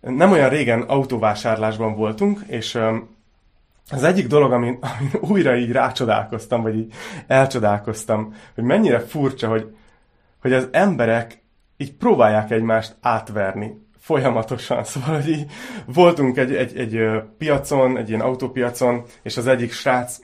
[0.00, 2.78] nem olyan régen autóvásárlásban voltunk, és
[3.90, 6.92] az egyik dolog, amin, amin újra így rácsodálkoztam, vagy így
[7.26, 9.74] elcsodálkoztam, hogy mennyire furcsa, hogy,
[10.40, 11.42] hogy az emberek
[11.76, 14.84] így próbálják egymást átverni folyamatosan.
[14.90, 15.46] Szóval, hogy így
[15.86, 20.18] voltunk egy, egy, egy piacon, egy ilyen autópiacon, és az egyik srác,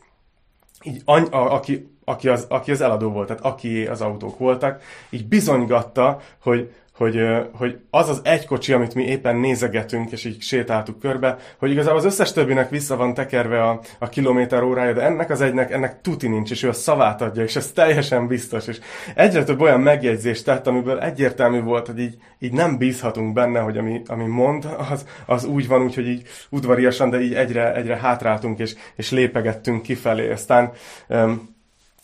[0.83, 4.83] így, a, a, aki, aki, az, aki az eladó volt, tehát aki az autók voltak,
[5.11, 10.43] így bizonygatta, hogy, hogy, hogy az az egy kocsi, amit mi éppen nézegetünk, és így
[10.43, 15.03] sétáltuk körbe, hogy igazából az összes többinek vissza van tekerve a, a kilométer órája, de
[15.03, 18.67] ennek az egynek, ennek tuti nincs, és ő a szavát adja, és ez teljesen biztos.
[18.67, 18.79] És
[19.15, 23.79] egyre több olyan megjegyzést tett, amiből egyértelmű volt, hogy így, így nem bízhatunk benne, hogy
[23.79, 28.59] ami, ami mond, az, az úgy van, úgyhogy így udvariasan, de így egyre, egyre hátráltunk,
[28.59, 30.31] és, és lépegettünk kifelé.
[30.31, 30.73] Aztán
[31.09, 31.56] um,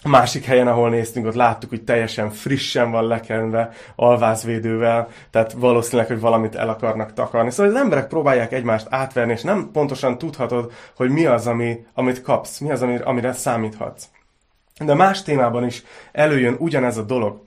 [0.02, 6.06] a másik helyen, ahol néztünk, ott láttuk, hogy teljesen frissen van lekenve, alvázvédővel, tehát valószínűleg,
[6.06, 7.50] hogy valamit el akarnak takarni.
[7.50, 12.22] Szóval az emberek próbálják egymást átverni, és nem pontosan tudhatod, hogy mi az, ami, amit
[12.22, 14.04] kapsz, mi az, amire számíthatsz.
[14.80, 17.42] De más témában is előjön ugyanez a dolog.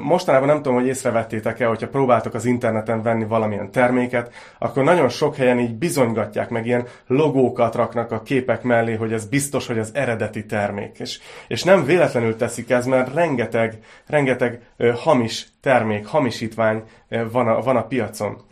[0.00, 5.36] Mostanában nem tudom, hogy észrevettétek-e, hogyha próbáltok az interneten venni valamilyen terméket, akkor nagyon sok
[5.36, 9.90] helyen így bizonygatják, meg ilyen logókat raknak a képek mellé, hogy ez biztos, hogy az
[9.94, 10.98] eredeti termék.
[10.98, 14.60] És, és nem véletlenül teszik ez, mert rengeteg, rengeteg
[14.94, 16.82] hamis termék, hamisítvány
[17.30, 18.44] van a, van a piacon.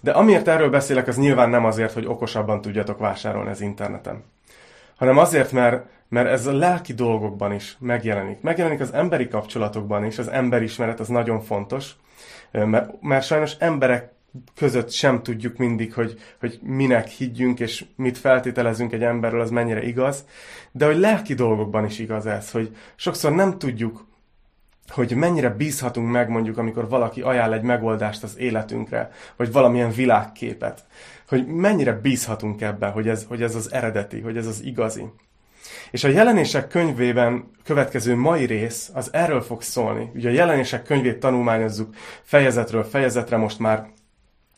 [0.00, 4.24] De amiért erről beszélek, az nyilván nem azért, hogy okosabban tudjatok vásárolni az interneten,
[5.02, 8.40] hanem azért, mert mert ez a lelki dolgokban is megjelenik.
[8.40, 11.90] Megjelenik az emberi kapcsolatokban is, az emberismeret az nagyon fontos,
[12.50, 14.12] mert, mert sajnos emberek
[14.54, 19.82] között sem tudjuk mindig, hogy, hogy minek higgyünk, és mit feltételezünk egy emberről, az mennyire
[19.82, 20.24] igaz,
[20.72, 24.06] de hogy lelki dolgokban is igaz ez, hogy sokszor nem tudjuk,
[24.88, 30.84] hogy mennyire bízhatunk meg mondjuk, amikor valaki ajánl egy megoldást az életünkre, vagy valamilyen világképet,
[31.28, 35.04] hogy mennyire bízhatunk ebben, hogy ez, hogy ez az eredeti, hogy ez az igazi.
[35.90, 40.10] És a jelenések könyvében következő mai rész az erről fog szólni.
[40.14, 43.86] Ugye a jelenések könyvét tanulmányozzuk fejezetről fejezetre most már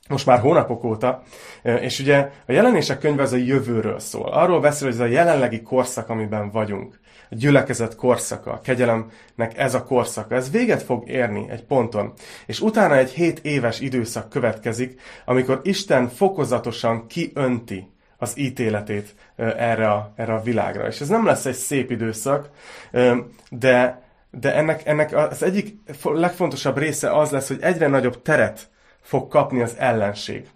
[0.08, 1.22] most már hónapok óta,
[1.62, 4.28] és ugye a jelenések könyve az a jövőről szól.
[4.28, 7.00] Arról beszél, hogy ez a jelenlegi korszak, amiben vagyunk.
[7.34, 10.34] A gyülekezet korszaka, a kegyelemnek ez a korszaka.
[10.34, 12.12] Ez véget fog érni egy ponton.
[12.46, 20.12] És utána egy hét éves időszak következik, amikor Isten fokozatosan kiönti az ítéletét erre a,
[20.16, 20.86] erre a világra.
[20.86, 22.50] És ez nem lesz egy szép időszak,
[23.50, 28.70] de, de ennek, ennek az egyik legfontosabb része az lesz, hogy egyre nagyobb teret
[29.00, 30.48] fog kapni az ellenség.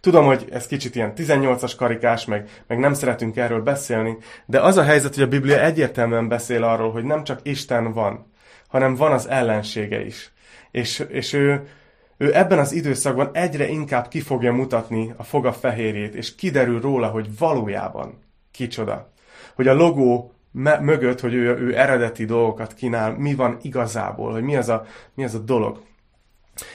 [0.00, 4.76] Tudom, hogy ez kicsit ilyen 18-as karikás, meg, meg nem szeretünk erről beszélni, de az
[4.76, 8.32] a helyzet, hogy a Biblia egyértelműen beszél arról, hogy nem csak Isten van,
[8.68, 10.32] hanem van az ellensége is.
[10.70, 11.68] És, és ő,
[12.16, 17.08] ő ebben az időszakban egyre inkább ki fogja mutatni a foga fehérjét, és kiderül róla,
[17.08, 19.12] hogy valójában kicsoda.
[19.54, 20.32] Hogy a logó
[20.80, 25.24] mögött, hogy ő, ő eredeti dolgokat kínál, mi van igazából, hogy mi az a, mi
[25.24, 25.82] az a dolog.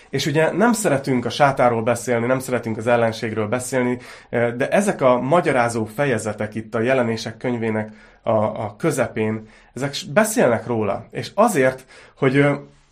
[0.10, 3.98] És ugye nem szeretünk a sátáról beszélni, nem szeretünk az ellenségről beszélni,
[4.30, 11.08] de ezek a magyarázó fejezetek itt a jelenések könyvének a, a közepén, ezek beszélnek róla.
[11.12, 11.86] És azért,
[12.18, 12.46] hogy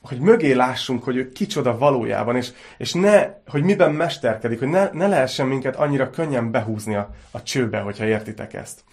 [0.07, 4.89] hogy mögé lássunk, hogy ő kicsoda valójában, és, és ne, hogy miben mesterkedik, hogy ne,
[4.91, 8.83] ne lehessen minket annyira könnyen behúzni a, a csőbe, hogyha értitek ezt.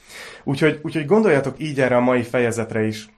[0.44, 3.08] Úgyhogy, úgyhogy gondoljatok így erre a mai fejezetre is,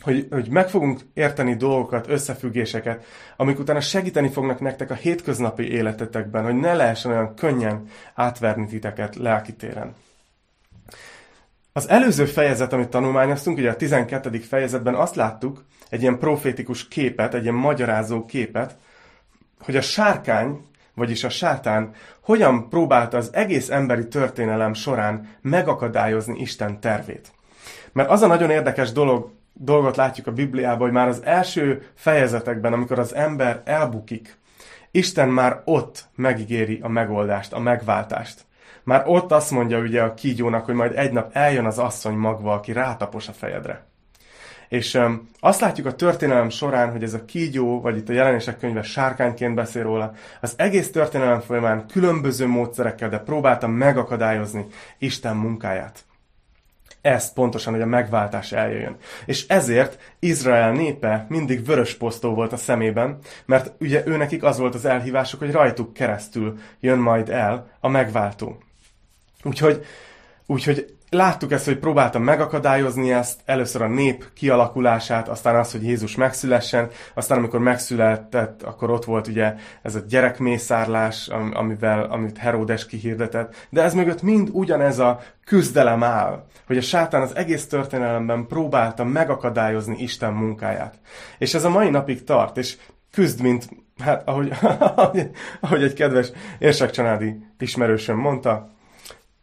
[0.00, 3.04] hogy, hogy meg fogunk érteni dolgokat, összefüggéseket,
[3.36, 9.16] amik utána segíteni fognak nektek a hétköznapi életetekben, hogy ne lehessen olyan könnyen átverni titeket
[9.16, 9.94] lelkitéren.
[11.72, 14.38] Az előző fejezet, amit tanulmányoztunk, ugye a 12.
[14.38, 18.76] fejezetben azt láttuk, egy ilyen profétikus képet, egy ilyen magyarázó képet,
[19.60, 26.80] hogy a sárkány, vagyis a sátán hogyan próbálta az egész emberi történelem során megakadályozni Isten
[26.80, 27.32] tervét.
[27.92, 32.72] Mert az a nagyon érdekes dolog, dolgot látjuk a Bibliában, hogy már az első fejezetekben,
[32.72, 34.38] amikor az ember elbukik,
[34.90, 38.46] Isten már ott megígéri a megoldást, a megváltást.
[38.82, 42.52] Már ott azt mondja ugye a kígyónak, hogy majd egy nap eljön az asszony magva,
[42.52, 43.86] aki rátapos a fejedre.
[44.68, 48.58] És um, azt látjuk a történelem során, hogy ez a kígyó, vagy itt a jelenések
[48.58, 54.66] könyve sárkányként beszél róla, az egész történelem folyamán különböző módszerekkel, de próbálta megakadályozni
[54.98, 56.04] Isten munkáját.
[57.00, 58.96] Ezt pontosan, hogy a megváltás eljöjjön.
[59.24, 64.58] És ezért Izrael népe mindig vörös posztó volt a szemében, mert ugye ő nekik az
[64.58, 68.58] volt az elhívásuk, hogy rajtuk keresztül jön majd el a megváltó.
[69.42, 69.84] Úgyhogy,
[70.46, 76.16] úgyhogy láttuk ezt, hogy próbáltam megakadályozni ezt, először a nép kialakulását, aztán az, hogy Jézus
[76.16, 83.66] megszülessen, aztán amikor megszületett, akkor ott volt ugye ez a gyerekmészárlás, amivel, amit Heródes kihirdetett,
[83.70, 89.04] de ez mögött mind ugyanez a küzdelem áll, hogy a sátán az egész történelemben próbálta
[89.04, 90.98] megakadályozni Isten munkáját.
[91.38, 92.76] És ez a mai napig tart, és
[93.12, 93.68] küzd, mint,
[93.98, 94.52] hát ahogy,
[95.60, 98.70] ahogy egy kedves érsekcsanádi ismerősöm mondta,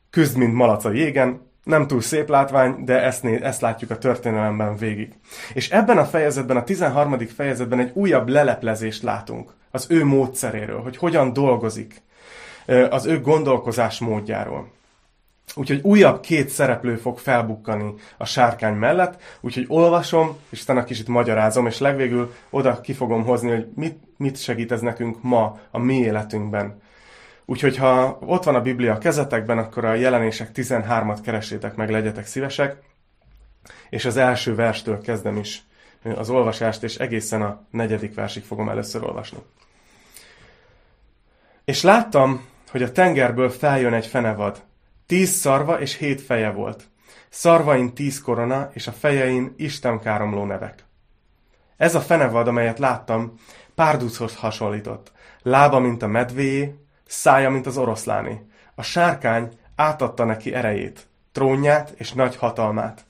[0.10, 3.98] küzd, mint malac a jégen, nem túl szép látvány, de ezt, né- ezt látjuk a
[3.98, 5.14] történelemben végig.
[5.54, 7.18] És ebben a fejezetben, a 13.
[7.28, 12.02] fejezetben egy újabb leleplezést látunk az ő módszeréről, hogy hogyan dolgozik,
[12.90, 14.74] az ő gondolkozás módjáról.
[15.56, 21.66] Úgyhogy újabb két szereplő fog felbukkani a sárkány mellett, úgyhogy olvasom, és utána kicsit magyarázom,
[21.66, 25.96] és legvégül oda ki fogom hozni, hogy mit, mit segít ez nekünk ma a mi
[25.96, 26.82] életünkben.
[27.46, 32.26] Úgyhogy ha ott van a Biblia a kezetekben, akkor a jelenések 13-at keresétek meg, legyetek
[32.26, 32.78] szívesek,
[33.90, 35.64] és az első verstől kezdem is
[36.16, 39.38] az olvasást, és egészen a negyedik versig fogom először olvasni.
[41.66, 44.64] És láttam, hogy a tengerből feljön egy fenevad.
[45.06, 46.84] Tíz szarva és hét feje volt.
[47.30, 50.84] Szarvain tíz korona, és a fejein istenkáromló nevek.
[51.78, 53.34] Ez a fenevad, amelyet láttam,
[53.76, 55.12] párduchoz hasonlított.
[55.42, 56.76] Lába, mint a medvéjé,
[57.08, 58.50] szája, mint az oroszláni.
[58.76, 63.06] A sárkány átadta neki erejét, trónját és nagy hatalmát.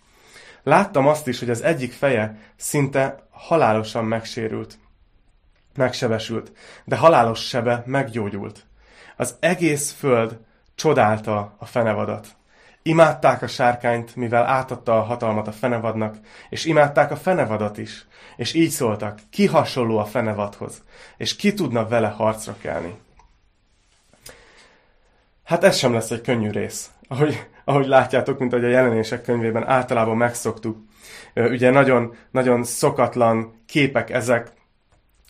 [0.64, 4.78] Láttam azt is, hogy az egyik feje szinte halálosan megsérült,
[5.76, 6.52] megsebesült,
[6.86, 8.66] de halálos sebe meggyógyult.
[9.18, 10.40] Az egész föld
[10.76, 12.28] csodálta a fenevadat.
[12.82, 16.16] Imádták a sárkányt, mivel átadta a hatalmat a fenevadnak,
[16.50, 18.06] és imádták a fenevadat is,
[18.36, 20.84] és így szóltak, ki hasonló a fenevadhoz,
[21.18, 23.04] és ki tudna vele harcra kelni.
[25.46, 26.90] Hát ez sem lesz egy könnyű rész.
[27.08, 30.78] Ahogy, ahogy látjátok, mint ahogy a jelenések könyvében általában megszoktuk.
[31.36, 34.52] Ugye nagyon, nagyon szokatlan képek ezek.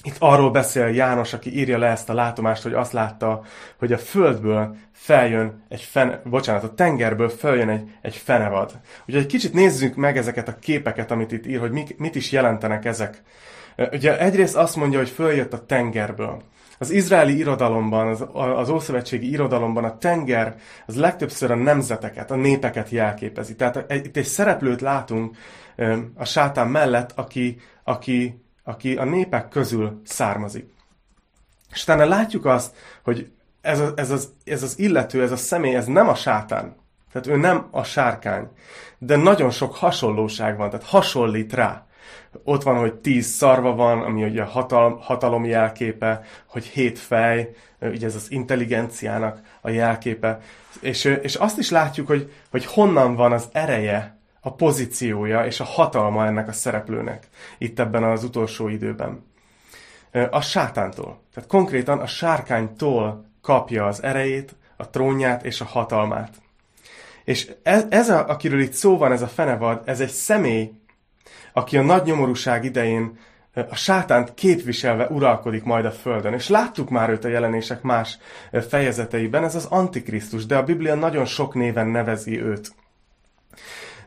[0.03, 3.43] Itt arról beszél János, aki írja le ezt a látomást, hogy azt látta,
[3.77, 8.79] hogy a földből feljön egy fene, bocsánat, a tengerből feljön egy, egy fenevad.
[8.99, 12.31] Úgyhogy egy kicsit nézzük meg ezeket a képeket, amit itt ír, hogy mit, mit is
[12.31, 13.21] jelentenek ezek.
[13.91, 16.41] Ugye egyrészt azt mondja, hogy följött a tengerből.
[16.77, 20.55] Az izraeli irodalomban, az, az ószövetségi irodalomban a tenger
[20.85, 23.55] az legtöbbször a nemzeteket, a népeket jelképezi.
[23.55, 25.37] Tehát itt egy szereplőt látunk
[26.15, 30.73] a sátán mellett, aki, aki, aki a népek közül származik.
[31.71, 33.31] És utána látjuk azt, hogy
[33.61, 36.75] ez, a, ez, az, ez az illető, ez a személy, ez nem a sátán.
[37.11, 38.47] Tehát ő nem a sárkány.
[38.97, 41.84] De nagyon sok hasonlóság van, tehát hasonlít rá.
[42.43, 47.55] Ott van, hogy tíz szarva van, ami ugye a hatal, hatalom jelképe, hogy hét fej,
[47.81, 50.39] ugye ez az intelligenciának a jelképe.
[50.81, 54.15] És, és azt is látjuk, hogy, hogy honnan van az ereje,
[54.45, 57.27] a pozíciója és a hatalma ennek a szereplőnek
[57.57, 59.25] itt ebben az utolsó időben.
[60.29, 61.21] A sátántól.
[61.33, 66.33] Tehát konkrétan a sárkánytól kapja az erejét, a trónját és a hatalmát.
[67.23, 70.71] És ez, ez a, akiről itt szó van, ez a fenevad, ez egy személy,
[71.57, 73.17] aki a nagy nyomorúság idején
[73.69, 76.33] a sátánt képviselve uralkodik majd a földön.
[76.33, 78.17] És láttuk már őt a jelenések más
[78.69, 82.71] fejezeteiben, ez az Antikrisztus, de a Biblia nagyon sok néven nevezi őt.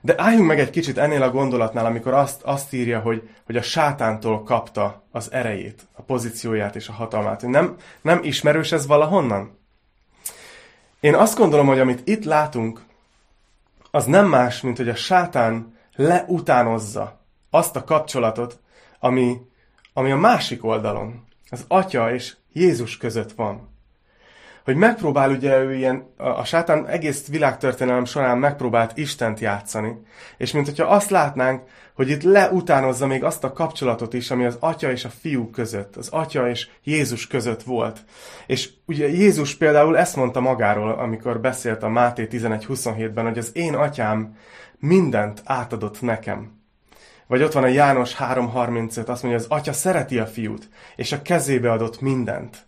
[0.00, 3.62] De álljunk meg egy kicsit ennél a gondolatnál, amikor azt, azt írja, hogy, hogy a
[3.62, 7.42] sátántól kapta az erejét, a pozícióját és a hatalmát.
[7.42, 9.58] Nem, nem ismerős ez valahonnan?
[11.00, 12.82] Én azt gondolom, hogy amit itt látunk,
[13.90, 17.18] az nem más, mint hogy a sátán leutánozza
[17.50, 18.60] azt a kapcsolatot,
[19.00, 19.36] ami,
[19.92, 23.76] ami a másik oldalon, az Atya és Jézus között van.
[24.64, 30.02] Hogy megpróbál ugye ő ilyen, a, sátán egész világtörténelem során megpróbált Istent játszani,
[30.36, 31.62] és mint hogyha azt látnánk,
[31.94, 35.96] hogy itt leutánozza még azt a kapcsolatot is, ami az Atya és a Fiú között,
[35.96, 38.04] az Atya és Jézus között volt.
[38.46, 43.74] És ugye Jézus például ezt mondta magáról, amikor beszélt a Máté 11.27-ben, hogy az én
[43.74, 44.36] atyám
[44.78, 46.57] mindent átadott nekem.
[47.28, 51.22] Vagy ott van a János 3.35, azt mondja, az atya szereti a fiút, és a
[51.22, 52.66] kezébe adott mindent.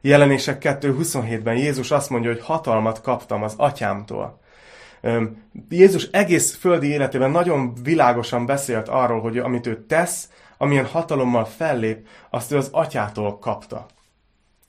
[0.00, 4.40] Jelenések 2.27-ben Jézus azt mondja, hogy hatalmat kaptam az atyámtól.
[5.68, 10.28] Jézus egész földi életében nagyon világosan beszélt arról, hogy amit ő tesz,
[10.58, 13.86] amilyen hatalommal fellép, azt ő az atyától kapta.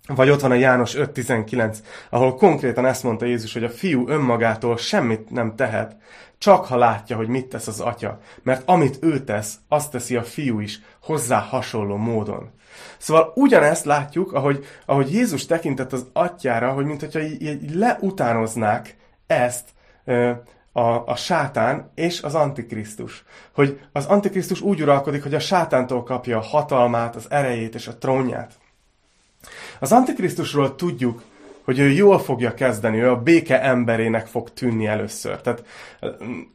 [0.08, 1.78] Vagy ott van a János 5.19,
[2.10, 5.96] ahol konkrétan ezt mondta Jézus, hogy a fiú önmagától semmit nem tehet,
[6.44, 8.20] csak ha látja, hogy mit tesz az atya.
[8.42, 12.52] Mert amit ő tesz, azt teszi a fiú is, hozzá hasonló módon.
[12.98, 18.96] Szóval ugyanezt látjuk, ahogy, ahogy Jézus tekintett az atyára, hogy mintha így, így leutánoznák
[19.28, 19.70] ezt,
[20.72, 23.24] a, a sátán és az antikrisztus.
[23.54, 27.98] Hogy az antikrisztus úgy uralkodik, hogy a sátántól kapja a hatalmát, az erejét és a
[27.98, 28.52] trónját.
[29.80, 31.24] Az antikrisztusról tudjuk,
[31.64, 35.42] hogy ő jól fogja kezdeni, ő a béke emberének fog tűnni először.
[35.42, 35.64] Tehát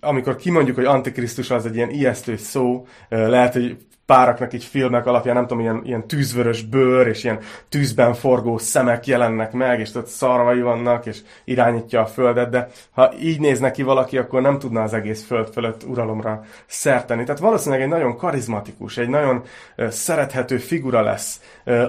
[0.01, 5.35] amikor kimondjuk, hogy antikrisztus az egy ilyen ijesztő szó, lehet, hogy páraknak így filmek alapján,
[5.35, 7.39] nem tudom, ilyen, ilyen tűzvörös bőr, és ilyen
[7.69, 13.13] tűzben forgó szemek jelennek meg, és ott szarvai vannak, és irányítja a földet, de ha
[13.21, 17.25] így néz neki valaki, akkor nem tudna az egész föld fölött uralomra szerteni.
[17.25, 19.45] Tehát valószínűleg egy nagyon karizmatikus, egy nagyon
[19.89, 21.41] szerethető figura lesz,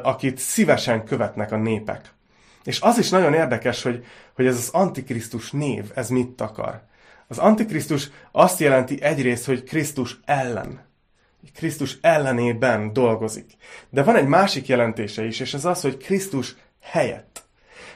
[0.03, 2.01] akit szívesen követnek a népek.
[2.63, 6.81] És az is nagyon érdekes, hogy, hogy ez az Antikrisztus név, ez mit akar.
[7.27, 10.87] Az Antikrisztus azt jelenti egyrészt, hogy Krisztus ellen.
[11.55, 13.51] Krisztus ellenében dolgozik.
[13.89, 17.43] De van egy másik jelentése is, és ez az, hogy Krisztus helyett.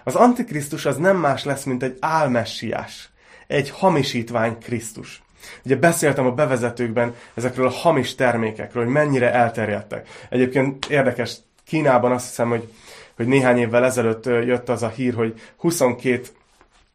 [0.04, 3.10] Az Antikrisztus az nem más lesz, mint egy álmessiás,
[3.48, 5.24] egy hamisítvány Krisztus.
[5.66, 10.08] Ugye beszéltem a bevezetőkben ezekről a hamis termékekről, hogy mennyire elterjedtek.
[10.30, 12.74] Egyébként érdekes, Kínában azt hiszem, hogy
[13.16, 16.22] hogy néhány évvel ezelőtt jött az a hír, hogy 22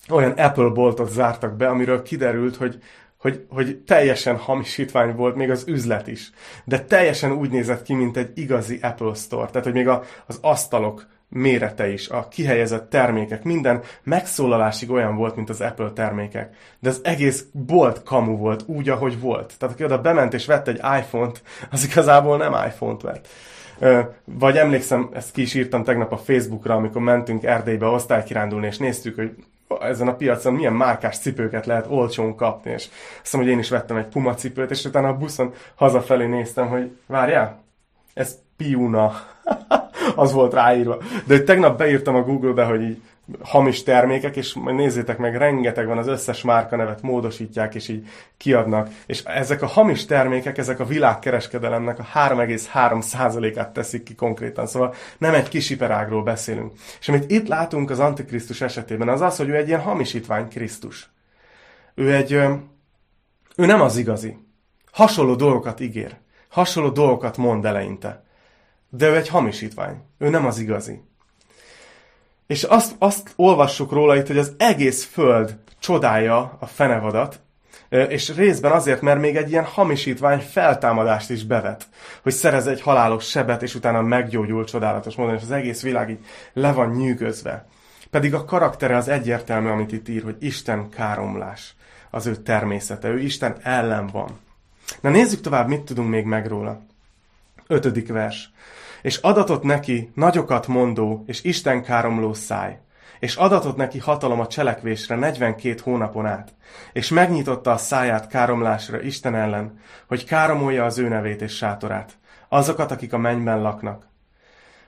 [0.08, 2.78] olyan Apple boltot zártak be, amiről kiderült, hogy,
[3.16, 6.30] hogy, hogy teljesen hamisítvány volt még az üzlet is.
[6.64, 9.46] De teljesen úgy nézett ki, mint egy igazi Apple Store.
[9.46, 15.36] Tehát, hogy még a, az asztalok mérete is, a kihelyezett termékek, minden megszólalásig olyan volt,
[15.36, 16.54] mint az Apple termékek.
[16.80, 19.54] De az egész bolt kamu volt, úgy, ahogy volt.
[19.58, 23.28] Tehát aki oda bement és vett egy iPhone-t, az igazából nem iPhone-t vett.
[24.24, 29.14] Vagy emlékszem, ezt ki is írtam tegnap a Facebookra, amikor mentünk Erdélybe osztálykirándulni, és néztük,
[29.14, 29.34] hogy
[29.80, 33.68] ezen a piacon milyen márkás cipőket lehet olcsón kapni, és azt hiszem, hogy én is
[33.68, 37.62] vettem egy Puma cipőt, és utána a buszon hazafelé néztem, hogy várjál,
[38.14, 39.12] ez Piuna.
[40.16, 40.98] az volt ráírva.
[41.26, 43.02] De hogy tegnap beírtam a Google-be, hogy így
[43.40, 48.88] hamis termékek, és majd nézzétek meg, rengeteg van, az összes márkanevet módosítják, és így kiadnak.
[49.06, 54.66] És ezek a hamis termékek, ezek a világkereskedelemnek a 3,3%-át teszik ki konkrétan.
[54.66, 56.72] Szóval nem egy kis iparágról beszélünk.
[57.00, 61.10] És amit itt látunk az Antikrisztus esetében, az az, hogy ő egy ilyen hamisítvány Krisztus.
[61.94, 64.36] Ő egy, ő nem az igazi.
[64.92, 66.16] Hasonló dolgokat ígér.
[66.48, 68.26] Hasonló dolgokat mond eleinte.
[68.90, 69.96] De ő egy hamisítvány.
[70.18, 71.00] Ő nem az igazi.
[72.46, 77.40] És azt, azt olvassuk róla itt, hogy az egész föld csodálja a fenevadat,
[77.88, 81.88] és részben azért, mert még egy ilyen hamisítvány feltámadást is bevet,
[82.22, 86.24] hogy szerez egy halálos sebet, és utána meggyógyul csodálatos módon, és az egész világ így
[86.52, 87.66] le van nyűgözve.
[88.10, 91.74] Pedig a karaktere az egyértelmű, amit itt ír, hogy Isten káromlás
[92.10, 94.38] az ő természete, ő Isten ellen van.
[95.00, 96.80] Na nézzük tovább, mit tudunk még meg róla.
[97.70, 98.50] Ötödik vers.
[99.02, 102.78] És adatot neki nagyokat mondó és Isten káromló száj,
[103.20, 106.54] és adatot neki hatalom a cselekvésre 42 hónapon át,
[106.92, 112.90] és megnyitotta a száját káromlásra Isten ellen, hogy káromolja az ő nevét és sátorát, azokat,
[112.90, 114.06] akik a mennyben laknak.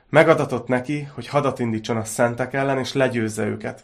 [0.09, 3.83] Megadatott neki, hogy hadat indítson a szentek ellen, és legyőzze őket.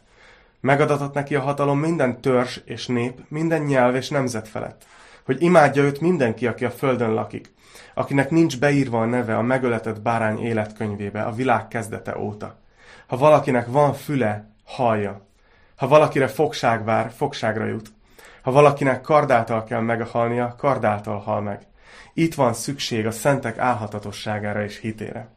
[0.60, 4.86] Megadatott neki a hatalom minden törzs és nép, minden nyelv és nemzet felett,
[5.26, 7.56] hogy imádja őt mindenki, aki a földön lakik,
[7.94, 12.56] akinek nincs beírva a neve a megöletett bárány életkönyvébe a világ kezdete óta.
[13.08, 15.22] Ha valakinek van füle, hallja.
[15.76, 17.92] Ha valakire fogság vár, fogságra jut.
[18.42, 21.62] Ha valakinek kardáltal kell meghalnia, kardáltal hal meg.
[22.14, 25.28] Itt van szükség a szentek álhatatosságára és hitére.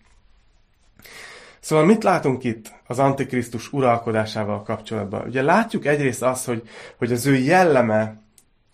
[1.61, 5.26] Szóval mit látunk itt az Antikrisztus uralkodásával kapcsolatban?
[5.26, 8.20] Ugye látjuk egyrészt azt, hogy, hogy az ő jelleme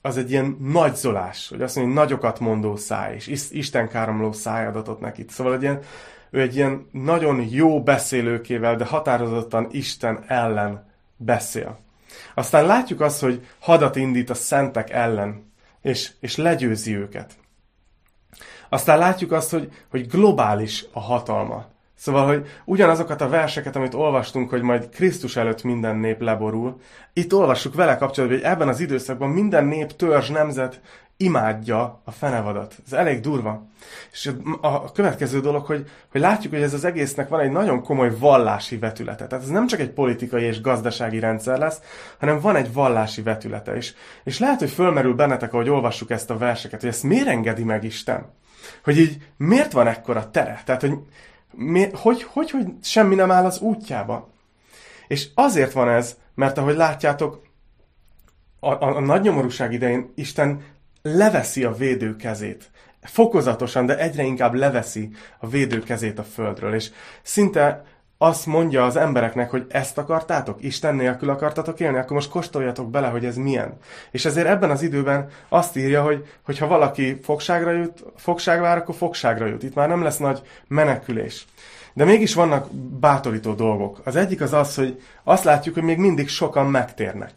[0.06, 4.66] az egy ilyen nagyzolás, hogy azt mondja, hogy nagyokat mondó száj, és Isten káromló száj
[4.66, 5.24] adatot neki.
[5.28, 5.80] Szóval egy ilyen,
[6.30, 11.78] ő egy ilyen nagyon jó beszélőkével, de határozottan Isten ellen beszél.
[12.34, 17.32] Aztán látjuk azt, hogy hadat indít a szentek ellen, és, és legyőzi őket.
[18.68, 21.66] Aztán látjuk azt, hogy, hogy globális a hatalma.
[21.96, 26.80] Szóval, hogy ugyanazokat a verseket, amit olvastunk, hogy majd Krisztus előtt minden nép leborul,
[27.12, 30.80] itt olvassuk vele kapcsolatban, hogy ebben az időszakban minden nép, törzs, nemzet
[31.16, 32.74] imádja a fenevadat.
[32.86, 33.66] Ez elég durva.
[34.12, 38.18] És a következő dolog, hogy, hogy látjuk, hogy ez az egésznek van egy nagyon komoly
[38.18, 39.26] vallási vetülete.
[39.26, 41.80] Tehát ez nem csak egy politikai és gazdasági rendszer lesz,
[42.18, 43.94] hanem van egy vallási vetülete is.
[44.24, 47.84] És lehet, hogy fölmerül bennetek, ahogy olvassuk ezt a verseket, hogy ezt miért engedi meg
[47.84, 48.26] Isten?
[48.84, 50.62] Hogy így miért van ekkora tere?
[50.64, 50.98] Tehát, hogy
[51.52, 54.34] mi, hogy, hogy, hogy semmi nem áll az útjába.
[55.08, 57.42] És azért van ez, mert ahogy látjátok,
[58.60, 60.64] a, a, a nagy nyomorúság idején Isten
[61.02, 62.70] leveszi a védő kezét.
[63.00, 66.74] Fokozatosan, de egyre inkább leveszi a védő kezét a földről.
[66.74, 66.90] És
[67.22, 67.84] szinte
[68.18, 73.08] azt mondja az embereknek, hogy ezt akartátok, Isten nélkül akartatok élni, akkor most kóstoljatok bele,
[73.08, 73.76] hogy ez milyen.
[74.10, 78.76] És ezért ebben az időben azt írja, hogy, hogy ha valaki fogságra jut, fogságra vár,
[78.76, 79.62] akkor fogságra jut.
[79.62, 81.46] Itt már nem lesz nagy menekülés.
[81.92, 84.00] De mégis vannak bátorító dolgok.
[84.04, 87.32] Az egyik az az, hogy azt látjuk, hogy még mindig sokan megtérnek.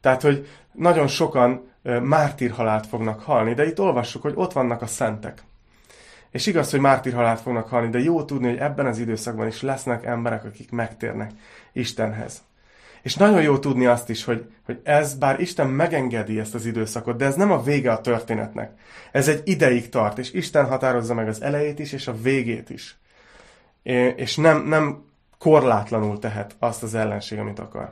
[0.00, 1.68] Tehát, hogy nagyon sokan
[2.02, 5.42] mártírhalált fognak halni, de itt olvassuk, hogy ott vannak a szentek.
[6.30, 10.04] És igaz, hogy mártírhalált fognak halni, de jó tudni, hogy ebben az időszakban is lesznek
[10.04, 11.30] emberek, akik megtérnek
[11.72, 12.42] Istenhez.
[13.02, 17.16] És nagyon jó tudni azt is, hogy, hogy ez, bár Isten megengedi ezt az időszakot,
[17.16, 18.72] de ez nem a vége a történetnek.
[19.12, 22.98] Ez egy ideig tart, és Isten határozza meg az elejét is, és a végét is.
[24.16, 25.04] És nem, nem
[25.38, 27.90] korlátlanul tehet azt az ellenség, amit akar.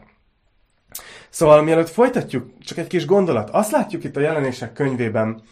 [1.28, 3.50] Szóval mielőtt folytatjuk, csak egy kis gondolat.
[3.50, 5.42] Azt látjuk itt a jelenések könyvében,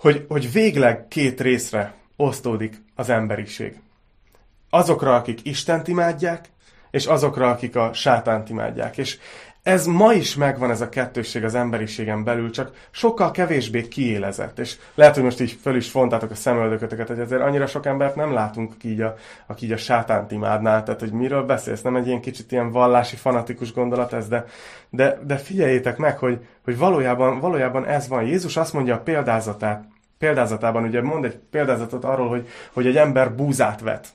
[0.00, 3.80] hogy, hogy végleg két részre osztódik az emberiség.
[4.70, 6.48] Azokra, akik Istent imádják,
[6.90, 8.96] és azokra, akik a sátánt imádják.
[8.96, 9.18] És
[9.70, 14.58] ez ma is megvan ez a kettősség az emberiségen belül, csak sokkal kevésbé kiélezett.
[14.58, 18.14] És lehet, hogy most így föl is fontátok a szemöldököteket, hogy ezért annyira sok embert
[18.14, 19.14] nem látunk, aki így a,
[19.46, 20.82] aki így a sátánt imádná.
[20.82, 21.82] Tehát, hogy miről beszélsz?
[21.82, 24.44] Nem egy ilyen kicsit ilyen vallási, fanatikus gondolat ez, de,
[24.90, 28.24] de, de figyeljétek meg, hogy, hogy valójában, valójában ez van.
[28.24, 29.84] Jézus azt mondja a példázatát,
[30.18, 34.08] példázatában, ugye mond egy példázatot arról, hogy, hogy egy ember búzát vet.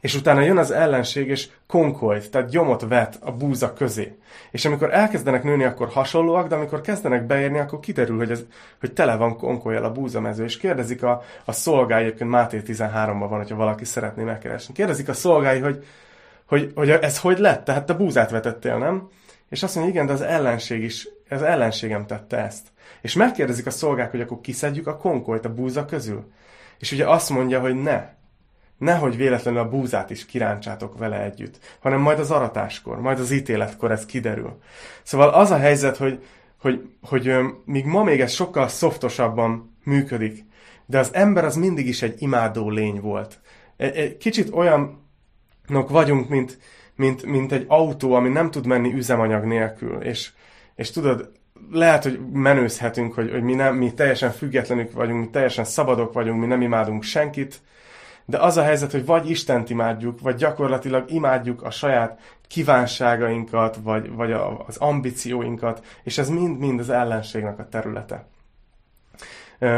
[0.00, 4.18] És utána jön az ellenség, és konkolt, tehát gyomot vet a búza közé.
[4.50, 8.44] És amikor elkezdenek nőni, akkor hasonlóak, de amikor kezdenek beérni, akkor kiderül, hogy, ez,
[8.80, 10.44] hogy tele van konkolyjal a búzamező.
[10.44, 14.74] És kérdezik a, a szolgái, egyébként Máté 13-ban van, hogyha valaki szeretné megkeresni.
[14.74, 15.84] Kérdezik a szolgái, hogy,
[16.46, 17.64] hogy, hogy ez hogy lett?
[17.64, 19.08] Tehát te búzát vetettél, nem?
[19.48, 22.66] És azt mondja, igen, de az ellenség is, az ellenségem tette ezt.
[23.00, 26.32] És megkérdezik a szolgák, hogy akkor kiszedjük a konkolyt a búza közül.
[26.78, 28.14] És ugye azt mondja, hogy ne.
[28.78, 33.90] Nehogy véletlenül a búzát is kiráncsátok vele együtt, hanem majd az aratáskor, majd az ítéletkor
[33.90, 34.58] ez kiderül.
[35.02, 36.24] Szóval az a helyzet, hogy,
[36.60, 40.44] hogy, hogy, hogy míg ma még ez sokkal szoftosabban működik,
[40.86, 43.40] de az ember az mindig is egy imádó lény volt.
[43.76, 46.58] Egy, egy kicsit olyanok vagyunk, mint,
[46.96, 50.02] mint, mint egy autó, ami nem tud menni üzemanyag nélkül.
[50.02, 50.30] És,
[50.74, 51.32] és tudod,
[51.70, 56.40] lehet, hogy menőzhetünk, hogy, hogy mi, nem, mi teljesen függetlenük vagyunk, mi teljesen szabadok vagyunk,
[56.40, 57.60] mi nem imádunk senkit,
[58.26, 64.10] de az a helyzet, hogy vagy Istent imádjuk, vagy gyakorlatilag imádjuk a saját kívánságainkat, vagy,
[64.10, 68.26] vagy a, az ambícióinkat, és ez mind-mind az ellenségnek a területe.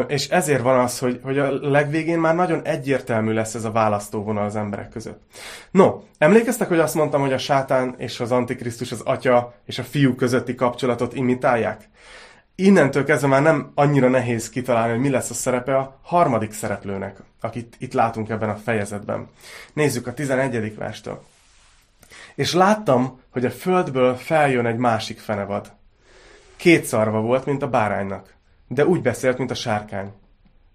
[0.07, 4.45] És ezért van az, hogy, hogy a legvégén már nagyon egyértelmű lesz ez a választóvonal
[4.45, 5.21] az emberek között.
[5.71, 9.83] No, emlékeztek, hogy azt mondtam, hogy a sátán és az antikrisztus az atya és a
[9.83, 11.89] fiú közötti kapcsolatot imitálják?
[12.61, 17.17] Innentől kezdve már nem annyira nehéz kitalálni, hogy mi lesz a szerepe a harmadik szereplőnek,
[17.41, 19.29] akit itt látunk ebben a fejezetben.
[19.73, 20.77] Nézzük a 11.
[20.77, 21.25] verstől.
[22.35, 25.73] És láttam, hogy a földből feljön egy másik fenevad.
[26.57, 28.37] Két szarva volt, mint a báránynak
[28.69, 30.13] de úgy beszélt, mint a sárkány.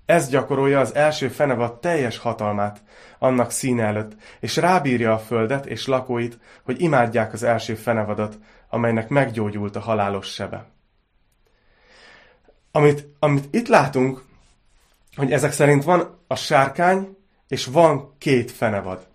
[0.06, 2.82] Ez gyakorolja az első fenevad teljes hatalmát
[3.20, 8.38] annak színe előtt, és rábírja a földet és lakóit, hogy imádják az első fenevadat,
[8.70, 10.66] amelynek meggyógyult a halálos sebe.
[12.76, 14.24] Amit, amit itt látunk,
[15.16, 19.08] hogy ezek szerint van a sárkány, és van két fenevad.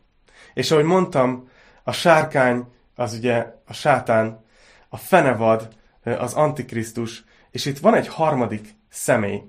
[0.55, 1.49] És ahogy mondtam,
[1.83, 4.45] a sárkány az ugye a sátán,
[4.89, 5.69] a fenevad
[6.03, 9.43] az antikrisztus, és itt van egy harmadik személy,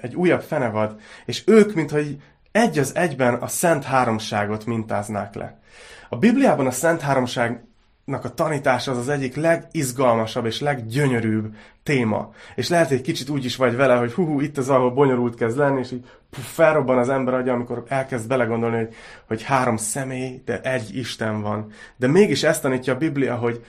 [0.00, 1.98] egy újabb fenevad, és ők, mintha
[2.52, 5.60] egy az egyben a Szent Háromságot mintáznák le.
[6.08, 7.00] A Bibliában a Szent
[8.06, 12.32] Háromságnak a tanítása az az egyik legizgalmasabb és leggyönyörűbb téma.
[12.54, 14.90] És lehet, hogy egy kicsit úgy is vagy vele, hogy hú, hú itt az, ahol
[14.90, 18.94] bonyolult kezd lenni, és így puf, felrobban az ember agya, amikor elkezd belegondolni, hogy,
[19.26, 21.72] hogy három személy, de egy Isten van.
[21.96, 23.64] De mégis ezt tanítja a Biblia, hogy,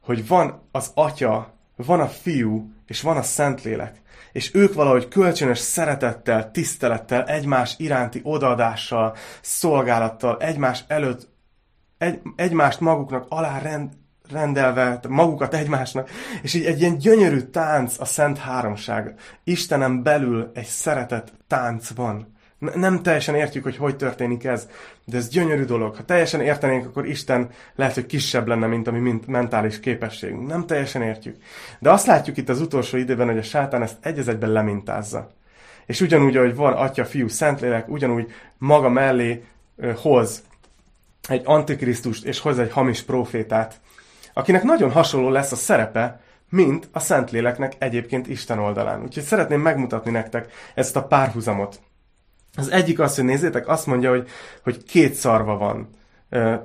[0.00, 3.96] hogy van az Atya, van a Fiú, és van a Szentlélek.
[4.32, 11.28] És ők valahogy kölcsönös szeretettel, tisztelettel, egymás iránti odaadással, szolgálattal, egymás előtt,
[12.00, 13.88] egy, egymást maguknak alárend,
[14.30, 16.10] rendelve, magukat egymásnak,
[16.42, 19.14] és így egy ilyen gyönyörű tánc a Szent Háromság.
[19.44, 22.38] Istenem belül egy szeretet tánc van
[22.74, 24.68] nem teljesen értjük, hogy hogy történik ez,
[25.04, 25.96] de ez gyönyörű dolog.
[25.96, 30.46] Ha teljesen értenénk, akkor Isten lehet, hogy kisebb lenne, mint a mi mentális képességünk.
[30.48, 31.36] Nem teljesen értjük.
[31.78, 35.30] De azt látjuk itt az utolsó időben, hogy a sátán ezt egy egyben lemintázza.
[35.86, 39.44] És ugyanúgy, ahogy van Atya, Fiú, Szentlélek, ugyanúgy maga mellé
[39.96, 40.42] hoz
[41.30, 43.80] egy antikrisztust, és hoz egy hamis profétát,
[44.32, 49.02] akinek nagyon hasonló lesz a szerepe, mint a Szentléleknek egyébként Isten oldalán.
[49.02, 51.80] Úgyhogy szeretném megmutatni nektek ezt a párhuzamot
[52.56, 54.28] Az egyik az, hogy nézzétek, azt mondja, hogy,
[54.62, 55.88] hogy két szarva van.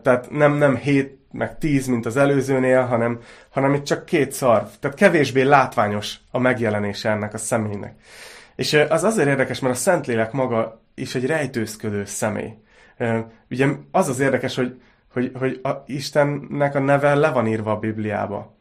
[0.01, 4.65] Tehát nem, nem hét, meg tíz, mint az előzőnél, hanem, hanem itt csak két szarv.
[4.79, 7.93] Tehát kevésbé látványos a megjelenése ennek a személynek.
[8.55, 12.53] És az azért érdekes, mert a Szentlélek maga is egy rejtőzködő személy.
[13.49, 14.81] Ugye az az érdekes, hogy,
[15.13, 18.55] hogy, hogy a Istennek a neve le van írva a Bibliába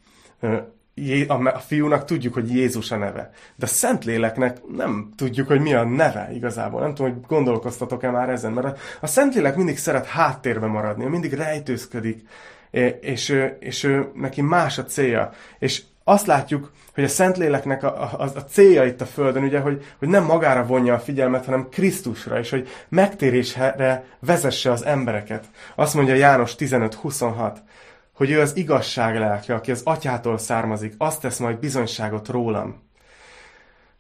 [1.25, 3.31] a fiúnak tudjuk, hogy Jézus a neve.
[3.57, 6.81] De a Szentléleknek nem tudjuk, hogy mi a neve igazából.
[6.81, 12.29] Nem tudom, hogy gondolkoztatok-e már ezen, mert a, Szentlélek mindig szeret háttérbe maradni, mindig rejtőzködik,
[12.70, 15.31] és, és, és neki más a célja.
[15.59, 19.85] És azt látjuk, hogy a Szentléleknek a, a, a célja itt a Földön, ugye, hogy,
[19.99, 25.45] hogy nem magára vonja a figyelmet, hanem Krisztusra, és hogy megtérésre vezesse az embereket.
[25.75, 27.57] Azt mondja János 15.26
[28.14, 32.83] hogy ő az igazság lelke, aki az atyától származik, azt tesz majd bizonyságot rólam.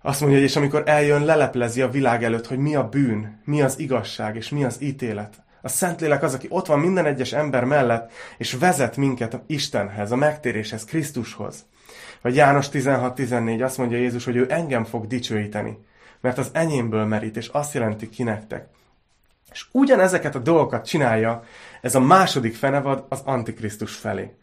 [0.02, 3.62] Azt mondja, hogy és amikor eljön, leleplezi a világ előtt, hogy mi a bűn, mi
[3.62, 5.34] az igazság, és mi az ítélet.
[5.62, 10.16] A Szentlélek az, aki ott van minden egyes ember mellett, és vezet minket Istenhez, a
[10.16, 11.64] megtéréshez, Krisztushoz.
[12.24, 15.78] Vagy János 16-14 azt mondja Jézus, hogy ő engem fog dicsőíteni,
[16.20, 18.68] mert az enyémből merít, és azt jelenti ki nektek.
[19.52, 21.42] És ugyanezeket a dolgokat csinálja
[21.80, 24.34] ez a második fenevad az Antikrisztus felé.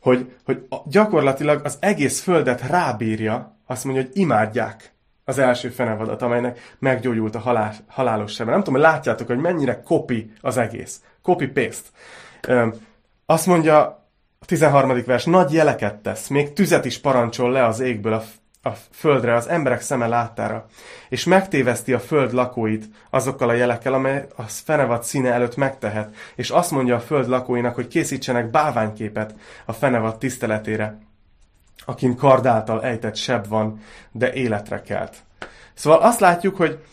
[0.00, 4.92] Hogy, hogy gyakorlatilag az egész földet rábírja, azt mondja, hogy imádják
[5.24, 8.50] az első fenevadat, amelynek meggyógyult a halál, halálos sebe.
[8.50, 11.02] Nem tudom, hogy látjátok, hogy mennyire kopi az egész.
[11.22, 11.88] Copy-paste.
[13.26, 13.99] Azt mondja
[14.50, 15.02] 13.
[15.06, 18.22] vers, nagy jeleket tesz, még tüzet is parancsol le az égből a
[18.62, 20.66] a földre, az emberek szeme láttára,
[21.08, 26.50] és megtéveszti a föld lakóit azokkal a jelekkel, amely a fenevad színe előtt megtehet, és
[26.50, 29.34] azt mondja a föld lakóinak, hogy készítsenek báványképet
[29.66, 30.98] a fenevad tiszteletére,
[31.84, 33.80] akin kardáltal ejtett seb van,
[34.12, 35.16] de életre kelt.
[35.74, 36.84] Szóval azt látjuk, hogy,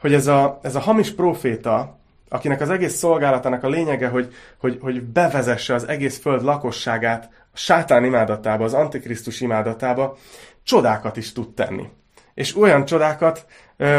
[0.00, 1.98] hogy ez, a, ez a hamis proféta,
[2.32, 7.56] akinek az egész szolgálatának a lényege, hogy, hogy, hogy bevezesse az egész föld lakosságát a
[7.56, 10.16] sátán imádatába, az antikrisztus imádatába,
[10.62, 11.88] csodákat is tud tenni.
[12.34, 13.46] És olyan csodákat,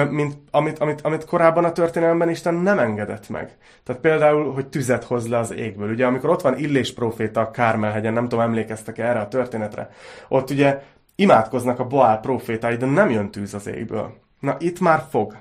[0.09, 3.57] mint amit, amit, amit korábban a történelemben Isten nem engedett meg.
[3.83, 5.89] Tehát például, hogy tüzet hoz le az égből.
[5.89, 9.89] Ugye amikor ott van Illés proféta a Kármelhegyen, nem tudom, emlékeztek -e erre a történetre,
[10.27, 10.81] ott ugye
[11.15, 14.13] imádkoznak a Boál profétái, de nem jön tűz az égből.
[14.39, 15.35] Na itt már fog.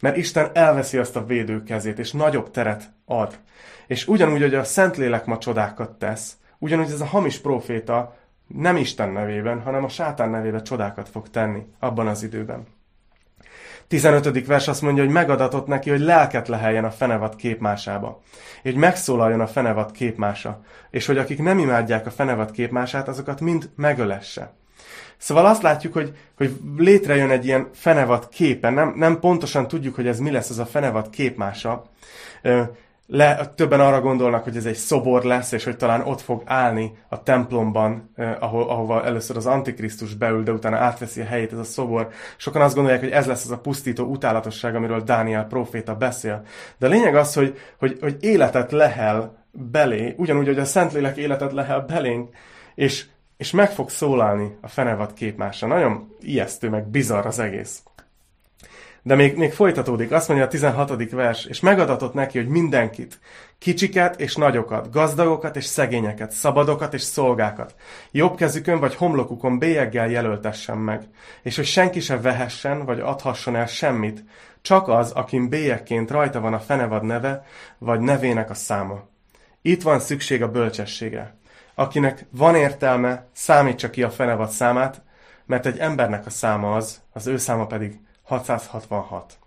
[0.00, 3.38] Mert Isten elveszi azt a védő kezét, és nagyobb teret ad.
[3.86, 9.10] És ugyanúgy, hogy a Szentlélek ma csodákat tesz, ugyanúgy ez a hamis proféta nem Isten
[9.10, 12.66] nevében, hanem a sátán nevében csodákat fog tenni abban az időben.
[13.88, 14.46] 15.
[14.46, 18.22] vers azt mondja, hogy megadatott neki, hogy lelket leheljen a fenevad képmásába.
[18.62, 20.62] Hogy megszólaljon a fenevad képmása.
[20.90, 24.52] És hogy akik nem imádják a fenevad képmását, azokat mind megölesse.
[25.18, 28.70] Szóval azt látjuk, hogy, hogy létrejön egy ilyen fenevad képe.
[28.70, 31.84] Nem, nem pontosan tudjuk, hogy ez mi lesz az a fenevad képmása
[33.10, 36.98] le, többen arra gondolnak, hogy ez egy szobor lesz, és hogy talán ott fog állni
[37.08, 41.64] a templomban, ahol, ahova először az Antikrisztus beül, de utána átveszi a helyét ez a
[41.64, 42.08] szobor.
[42.36, 46.42] Sokan azt gondolják, hogy ez lesz az a pusztító utálatosság, amiről Dániel proféta beszél.
[46.78, 51.52] De a lényeg az, hogy, hogy, hogy életet lehel belé, ugyanúgy, hogy a Szentlélek életet
[51.52, 52.28] lehel belénk,
[52.74, 53.06] és,
[53.38, 55.66] és meg fog szólalni a fenevad képmása.
[55.66, 57.82] Nagyon ijesztő, meg bizarr az egész.
[59.02, 61.10] De még, még folytatódik, azt mondja a 16.
[61.10, 63.20] vers, és megadatott neki, hogy mindenkit,
[63.58, 67.74] kicsiket és nagyokat, gazdagokat és szegényeket, szabadokat és szolgákat,
[68.10, 71.02] jobb kezükön vagy homlokukon bélyeggel jelöltessen meg,
[71.42, 74.24] és hogy senki se vehessen vagy adhasson el semmit,
[74.60, 77.44] csak az, akin bélyekként rajta van a fenevad neve,
[77.78, 79.08] vagy nevének a száma.
[79.62, 81.37] Itt van szükség a bölcsességre.
[81.78, 85.02] Akinek van értelme, számítsa ki a fenevad számát,
[85.46, 89.38] mert egy embernek a száma az, az ő száma pedig 666.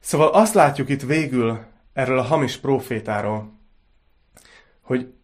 [0.00, 1.58] Szóval azt látjuk itt végül
[1.92, 3.52] erről a hamis profétáról,
[4.80, 5.14] hogy,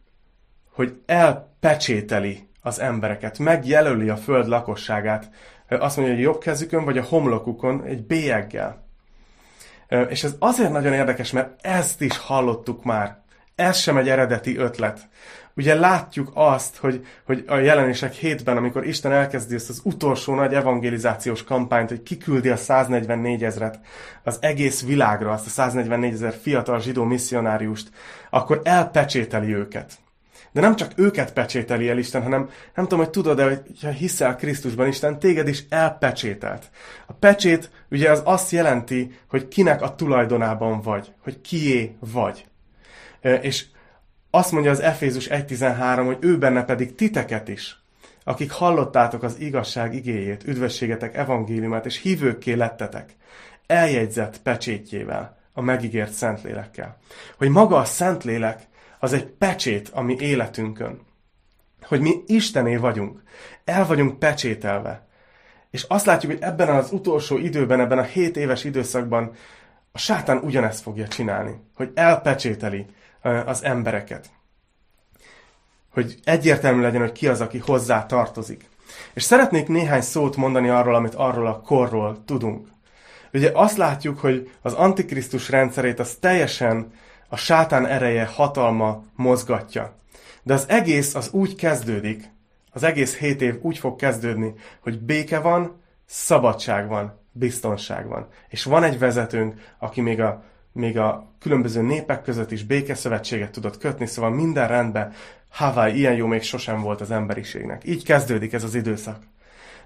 [0.73, 5.31] hogy elpecsételi az embereket, megjelöli a föld lakosságát,
[5.69, 8.87] azt mondja, hogy jobb kezükön vagy a homlokukon egy bélyeggel.
[10.09, 13.27] És ez azért nagyon érdekes, mert ezt is hallottuk már.
[13.59, 15.09] Ez sem egy eredeti ötlet.
[15.57, 20.55] Ugye látjuk azt, hogy, hogy a jelenések hétben, amikor Isten elkezdi ezt az utolsó nagy
[20.55, 23.81] evangelizációs kampányt, hogy kiküldi a 144 ezret
[24.23, 27.91] az egész világra, azt a 144 ezer fiatal zsidó misszionáriust,
[28.31, 29.93] akkor elpecsételi őket.
[30.53, 34.37] De nem csak őket pecsételi el Isten, hanem nem tudom, hogy tudod-e, hogy ha hiszel
[34.37, 36.71] Krisztusban, Isten téged is elpecsételt.
[37.07, 42.47] A pecsét ugye az azt jelenti, hogy kinek a tulajdonában vagy, hogy kié vagy.
[43.21, 43.67] És
[44.31, 47.83] azt mondja az Efézus 1.13, hogy ő benne pedig titeket is,
[48.25, 53.17] akik hallottátok az igazság igéjét, üdvösségetek evangéliumát, és hívőkké lettetek.
[53.67, 56.97] eljegyzett pecsétjével, a megígért Szentlélekkel.
[57.37, 58.63] Hogy maga a Szentlélek
[58.99, 61.01] az egy pecsét a mi életünkön.
[61.83, 63.23] Hogy mi Istené vagyunk.
[63.65, 65.07] El vagyunk pecsételve.
[65.71, 69.33] És azt látjuk, hogy ebben az utolsó időben, ebben a 7 éves időszakban
[69.93, 71.61] a sátán ugyanezt fogja csinálni.
[71.75, 72.87] Hogy elpecsételi
[73.23, 74.31] az embereket.
[75.93, 78.69] Hogy egyértelmű legyen, hogy ki az, aki hozzá tartozik.
[79.15, 82.69] És szeretnék néhány szót mondani arról, amit arról a korról tudunk.
[83.33, 86.93] Ugye azt látjuk, hogy az antikrisztus rendszerét az teljesen
[87.29, 89.97] a sátán ereje, hatalma mozgatja.
[90.43, 92.31] De az egész az úgy kezdődik,
[92.73, 98.27] az egész hét év úgy fog kezdődni, hogy béke van, szabadság van, biztonság van.
[98.49, 100.43] És van egy vezetőnk, aki még a,
[100.79, 105.13] még a különböző népek között is békeszövetséget tudott kötni, szóval minden rendben.
[105.51, 107.83] Hawaii ilyen jó még sosem volt az emberiségnek.
[107.85, 109.23] Így kezdődik ez az időszak.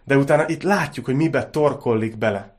[0.04, 2.56] De utána itt látjuk, hogy mibe torkollik bele.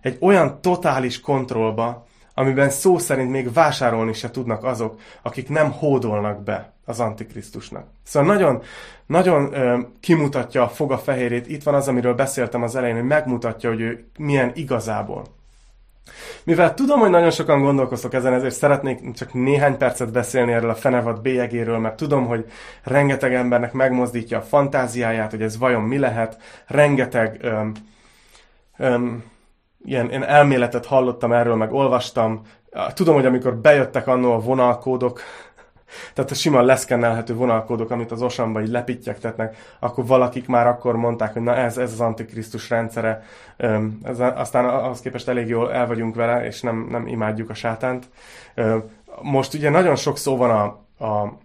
[0.00, 6.42] Egy olyan totális kontrollba, amiben szó szerint még vásárolni se tudnak azok, akik nem hódolnak
[6.42, 7.86] be az Antikrisztusnak.
[8.02, 8.62] Szóval nagyon,
[9.06, 11.48] nagyon ö, kimutatja a foga fehérét.
[11.48, 15.38] Itt van az, amiről beszéltem az elején, hogy megmutatja, hogy ő milyen igazából.
[16.44, 20.74] Mivel tudom, hogy nagyon sokan gondolkoztok ezen, ezért szeretnék csak néhány percet beszélni erről a
[20.74, 22.44] fenevad bélyegéről, mert tudom, hogy
[22.84, 26.36] rengeteg embernek megmozdítja a fantáziáját, hogy ez vajon mi lehet.
[26.66, 27.72] Rengeteg öm,
[28.78, 29.24] öm,
[29.84, 32.42] ilyen, ilyen elméletet hallottam erről, meg olvastam.
[32.94, 35.20] Tudom, hogy amikor bejöttek annó a vonalkódok,
[36.14, 41.32] tehát a sima leszkennelhető vonalkódok, amit az osamba így lepittyektetnek, akkor valakik már akkor mondták,
[41.32, 43.22] hogy na ez, ez az antikrisztus rendszere.
[44.02, 48.08] Ez, aztán ahhoz képest elég jól el vagyunk vele, és nem, nem imádjuk a sátánt.
[49.22, 50.64] Most ugye nagyon sok szó van a,
[51.04, 51.38] a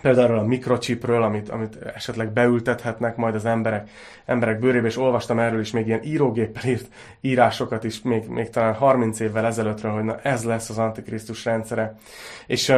[0.00, 3.90] például a mikrochipről, amit, amit esetleg beültethetnek majd az emberek,
[4.24, 6.88] emberek bőrébe, és olvastam erről is még ilyen írógéppel írt
[7.20, 11.98] írásokat is, még, még talán 30 évvel ezelőttről, hogy na ez lesz az Antikrisztus rendszere.
[12.46, 12.72] És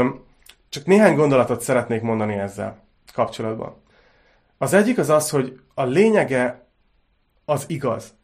[0.72, 2.82] csak néhány gondolatot szeretnék mondani ezzel
[3.12, 3.82] kapcsolatban.
[4.58, 6.66] Az egyik az az, hogy a lényege
[7.44, 8.14] az igaz.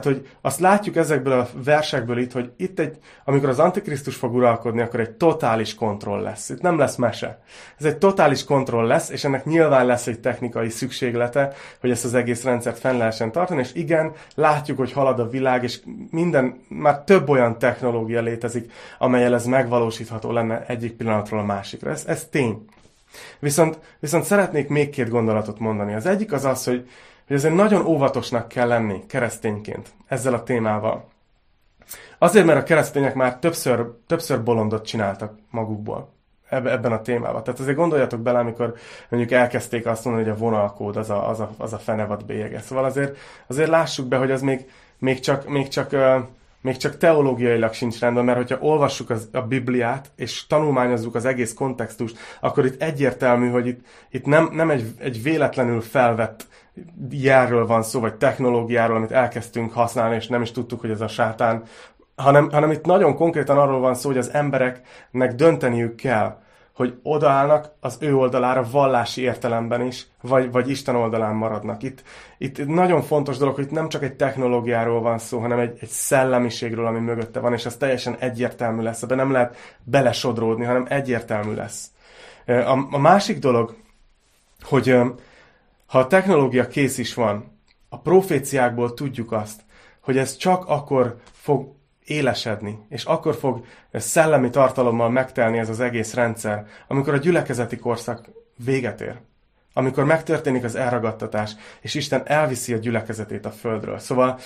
[0.00, 4.34] Tehát, hogy azt látjuk ezekből a versekből itt, hogy itt egy, amikor az Antikrisztus fog
[4.34, 6.48] uralkodni, akkor egy totális kontroll lesz.
[6.48, 7.42] Itt nem lesz mese.
[7.78, 12.14] Ez egy totális kontroll lesz, és ennek nyilván lesz egy technikai szükséglete, hogy ezt az
[12.14, 15.80] egész rendszert fenn lehessen tartani, és igen, látjuk, hogy halad a világ, és
[16.10, 21.90] minden, már több olyan technológia létezik, amelyel ez megvalósítható lenne egyik pillanatról a másikra.
[21.90, 22.64] Ez, ez tény.
[23.38, 25.94] Viszont, viszont szeretnék még két gondolatot mondani.
[25.94, 26.88] Az egyik az az, hogy
[27.26, 31.12] hogy ezért nagyon óvatosnak kell lenni keresztényként ezzel a témával.
[32.18, 36.12] Azért, mert a keresztények már többször, többször bolondot csináltak magukból
[36.48, 37.44] ebben a témában.
[37.44, 38.74] Tehát azért gondoljatok bele, amikor
[39.08, 42.60] mondjuk elkezdték azt mondani, hogy a vonalkód az a, az a, az a fenevad bélyege.
[42.60, 45.92] Szóval azért, azért lássuk be, hogy az még, még csak, még csak
[46.64, 51.54] még csak teológiailag sincs rendben, mert hogyha olvassuk az, a Bibliát, és tanulmányozzuk az egész
[51.54, 56.46] kontextust, akkor itt egyértelmű, hogy itt, itt nem, nem egy, egy véletlenül felvett
[57.10, 61.08] jelről van szó, vagy technológiáról, amit elkezdtünk használni, és nem is tudtuk, hogy ez a
[61.08, 61.62] sátán,
[62.16, 66.42] hanem, hanem itt nagyon konkrétan arról van szó, hogy az embereknek dönteniük kell,
[66.74, 71.82] hogy odaállnak az ő oldalára vallási értelemben is, vagy, vagy Isten oldalán maradnak.
[71.82, 72.02] Itt,
[72.38, 75.88] itt nagyon fontos dolog, hogy itt nem csak egy technológiáról van szó, hanem egy, egy
[75.88, 79.06] szellemiségről, ami mögötte van, és ez teljesen egyértelmű lesz.
[79.06, 81.90] De nem lehet belesodródni, hanem egyértelmű lesz.
[82.46, 83.76] A, a másik dolog,
[84.62, 84.96] hogy
[85.86, 87.58] ha a technológia kész is van,
[87.88, 89.60] a proféciákból tudjuk azt,
[90.00, 96.14] hogy ez csak akkor fog élesedni, és akkor fog szellemi tartalommal megtelni ez az egész
[96.14, 98.24] rendszer, amikor a gyülekezeti korszak
[98.64, 99.16] véget ér.
[99.72, 103.98] Amikor megtörténik az elragadtatás, és Isten elviszi a gyülekezetét a földről.
[103.98, 104.38] Szóval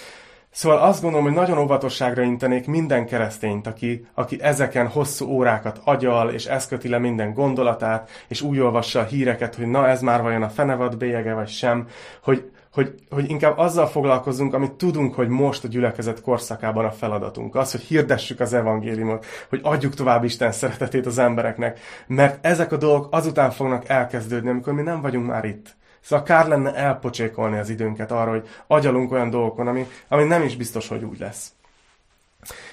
[0.51, 6.31] Szóval azt gondolom, hogy nagyon óvatosságra intenék minden keresztényt, aki, aki ezeken hosszú órákat agyal,
[6.31, 10.43] és eszköti le minden gondolatát, és úgy olvassa a híreket, hogy na ez már vajon
[10.43, 11.89] a fenevad bélyege, vagy sem,
[12.23, 17.55] hogy, hogy, hogy inkább azzal foglalkozunk, amit tudunk, hogy most a gyülekezet korszakában a feladatunk.
[17.55, 22.77] Az, hogy hirdessük az evangéliumot, hogy adjuk tovább Isten szeretetét az embereknek, mert ezek a
[22.77, 25.77] dolgok azután fognak elkezdődni, amikor mi nem vagyunk már itt.
[26.01, 30.57] Szóval kár lenne elpocsékolni az időnket arra, hogy agyalunk olyan dolgokon, ami, ami nem is
[30.57, 31.53] biztos, hogy úgy lesz.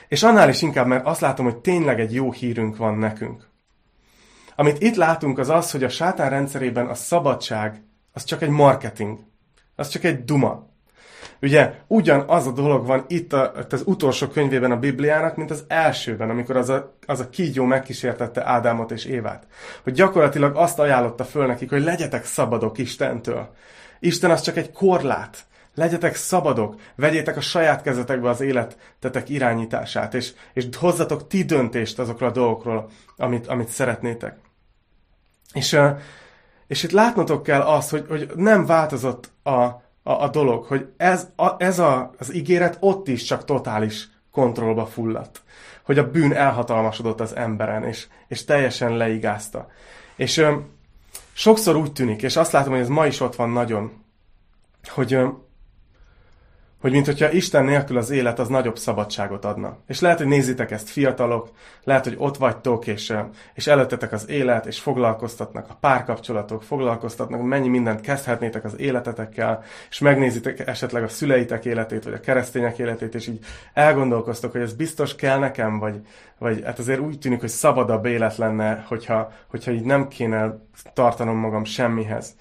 [0.07, 3.47] És annál is inkább, mert azt látom, hogy tényleg egy jó hírünk van nekünk.
[4.55, 9.19] Amit itt látunk, az az, hogy a sátán rendszerében a szabadság az csak egy marketing.
[9.75, 10.73] Az csak egy duma.
[11.41, 16.29] Ugye ugyanaz a dolog van itt a, az utolsó könyvében a Bibliának, mint az elsőben,
[16.29, 19.47] amikor az a, az a kígyó megkísértette Ádámot és Évát.
[19.83, 23.53] Hogy gyakorlatilag azt ajánlotta föl nekik, hogy legyetek szabadok Istentől.
[23.99, 25.45] Isten az csak egy korlát.
[25.75, 32.29] Legyetek szabadok, vegyétek a saját kezetekbe az életetek irányítását, és, és hozzatok ti döntést azokról
[32.29, 34.37] a dolgokról, amit, amit szeretnétek.
[35.53, 35.77] És,
[36.67, 41.27] és itt látnotok kell azt, hogy, hogy nem változott a, a, a dolog, hogy ez,
[41.35, 45.43] a, ez a, az ígéret ott is csak totális kontrollba fulladt.
[45.83, 49.67] Hogy a bűn elhatalmasodott az emberen, és, és teljesen leigázta.
[50.15, 50.55] És ö,
[51.33, 54.03] sokszor úgy tűnik, és azt látom, hogy ez ma is ott van nagyon,
[54.87, 55.27] hogy ö,
[56.85, 59.77] hogy mint hogyha Isten nélkül az élet az nagyobb szabadságot adna.
[59.87, 61.49] És lehet, hogy nézitek ezt fiatalok,
[61.83, 63.13] lehet, hogy ott vagytok, és,
[63.53, 69.99] és előttetek az élet, és foglalkoztatnak a párkapcsolatok, foglalkoztatnak, mennyi mindent kezdhetnétek az életetekkel, és
[69.99, 73.39] megnézitek esetleg a szüleitek életét, vagy a keresztények életét, és így
[73.73, 75.99] elgondolkoztok, hogy ez biztos kell nekem, vagy,
[76.37, 80.57] vagy hát azért úgy tűnik, hogy szabadabb élet lenne, hogyha, hogyha így nem kéne
[80.93, 82.35] tartanom magam semmihez.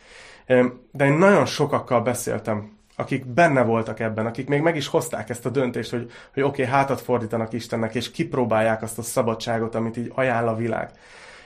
[0.93, 5.47] De én nagyon sokakkal beszéltem akik benne voltak ebben, akik még meg is hozták ezt
[5.47, 9.97] a döntést, hogy, hogy oké, okay, hátat fordítanak Istennek, és kipróbálják azt a szabadságot, amit
[9.97, 10.91] így ajánl a világ.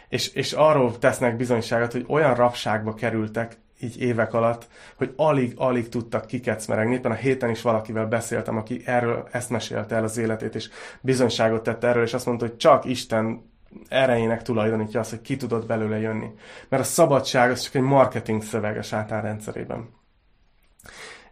[0.08, 6.26] És, és arról tesznek bizonyságot, hogy olyan rabságba kerültek így évek alatt, hogy alig-alig tudtak
[6.26, 6.94] kikecmeregni.
[6.94, 10.68] Éppen a héten is valakivel beszéltem, aki erről ezt mesélte el az életét, és
[11.00, 13.50] bizonyságot tette erről, és azt mondta, hogy csak Isten
[13.88, 16.30] erejének tulajdonítja azt, hogy ki tudott belőle jönni.
[16.68, 19.88] Mert a szabadság az csak egy marketing szöveg a sátán rendszerében.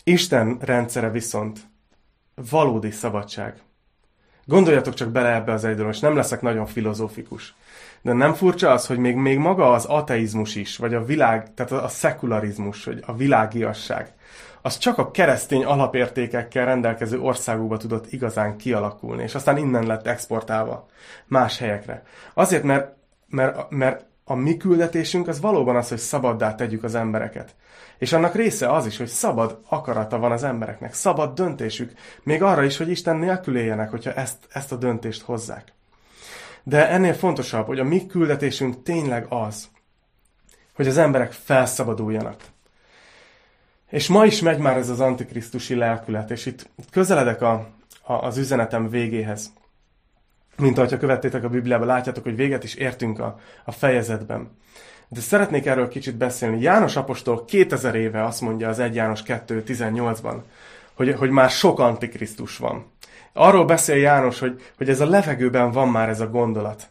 [0.08, 1.60] Isten rendszere viszont
[2.50, 3.62] valódi szabadság.
[4.44, 7.54] Gondoljatok csak bele ebbe az egy és nem leszek nagyon filozófikus.
[8.02, 11.72] De nem furcsa az, hogy még, még maga az ateizmus is, vagy a világ, tehát
[11.72, 14.12] a szekularizmus, vagy a világiasság,
[14.62, 20.86] az csak a keresztény alapértékekkel rendelkező országokba tudott igazán kialakulni, és aztán innen lett exportálva
[21.26, 22.02] más helyekre.
[22.34, 22.96] Azért, mert,
[23.28, 27.54] mert, mert a mi küldetésünk az valóban az, hogy szabaddá tegyük az embereket.
[27.98, 32.64] És annak része az is, hogy szabad akarata van az embereknek, szabad döntésük, még arra
[32.64, 35.72] is, hogy Isten nélkül éljenek, hogyha ezt, ezt a döntést hozzák.
[36.62, 39.68] De ennél fontosabb, hogy a mi küldetésünk tényleg az,
[40.74, 42.44] hogy az emberek felszabaduljanak.
[43.90, 47.68] És ma is megy már ez az antikrisztusi lelkület, és itt közeledek a,
[48.02, 49.52] a, az üzenetem végéhez.
[50.58, 54.50] Mint ahogy követtétek a Bibliában, látjátok, hogy véget is értünk a, a fejezetben.
[55.08, 56.60] De szeretnék erről kicsit beszélni.
[56.60, 60.36] János Apostol 2000 éve azt mondja az 1 János 2.18-ban,
[60.94, 62.86] hogy, hogy már sok antikrisztus van.
[63.32, 66.88] Arról beszél János, hogy, hogy ez a levegőben van már ez a gondolat.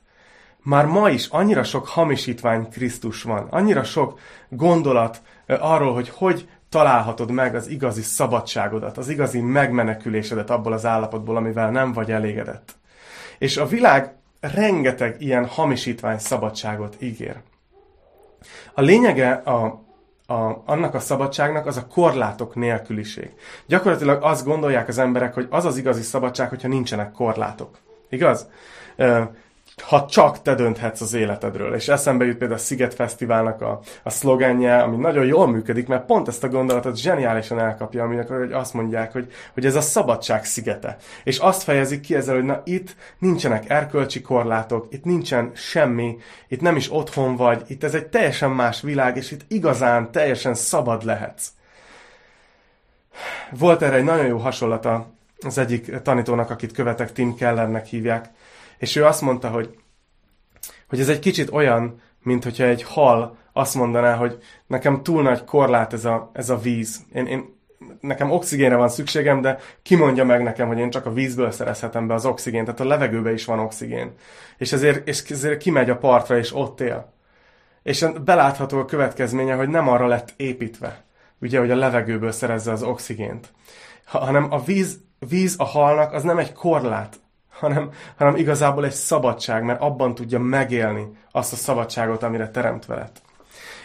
[0.63, 7.31] Már ma is annyira sok hamisítvány Krisztus van, annyira sok gondolat arról, hogy hogy találhatod
[7.31, 12.75] meg az igazi szabadságodat, az igazi megmenekülésedet abból az állapotból, amivel nem vagy elégedett.
[13.37, 17.35] És a világ rengeteg ilyen hamisítvány szabadságot ígér.
[18.73, 19.83] A lényege a,
[20.25, 23.31] a, annak a szabadságnak az a korlátok nélküliség.
[23.65, 27.77] Gyakorlatilag azt gondolják az emberek, hogy az az igazi szabadság, hogyha nincsenek korlátok.
[28.09, 28.47] Igaz?
[29.81, 31.73] Ha csak te dönthetsz az életedről.
[31.73, 36.05] És eszembe jut például a Sziget Fesztiválnak a, a szlogenje, ami nagyon jól működik, mert
[36.05, 40.45] pont ezt a gondolatot zseniálisan elkapja, aminek hogy azt mondják, hogy, hogy ez a szabadság
[40.45, 40.97] szigete.
[41.23, 46.61] És azt fejezik ki ezzel, hogy na itt nincsenek erkölcsi korlátok, itt nincsen semmi, itt
[46.61, 51.03] nem is otthon vagy, itt ez egy teljesen más világ, és itt igazán teljesen szabad
[51.03, 51.47] lehetsz.
[53.49, 55.13] Volt erre egy nagyon jó hasonlata
[55.45, 58.29] az egyik tanítónak, akit követek, Tim Kellernek hívják,
[58.77, 59.75] és ő azt mondta, hogy,
[60.87, 65.43] hogy ez egy kicsit olyan, mint hogyha egy hal azt mondaná, hogy nekem túl nagy
[65.43, 67.05] korlát ez a, ez a víz.
[67.13, 67.53] Én, én,
[67.99, 72.07] nekem oxigénre van szükségem, de ki mondja meg nekem, hogy én csak a vízből szerezhetem
[72.07, 74.11] be az oxigént, tehát a levegőbe is van oxigén.
[74.57, 77.13] És ezért, és ezért kimegy a partra, és ott él.
[77.83, 81.03] És belátható a következménye, hogy nem arra lett építve,
[81.41, 83.53] ugye, hogy a levegőből szerezze az oxigént,
[84.05, 87.19] hanem a víz, víz a halnak az nem egy korlát,
[87.59, 93.21] hanem, hanem igazából egy szabadság, mert abban tudja megélni azt a szabadságot, amire teremtve lett.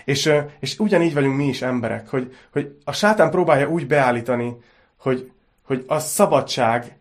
[0.05, 4.57] És, és ugyanígy vagyunk mi is emberek, hogy, hogy a sátán próbálja úgy beállítani,
[4.99, 6.99] hogy, hogy a szabadság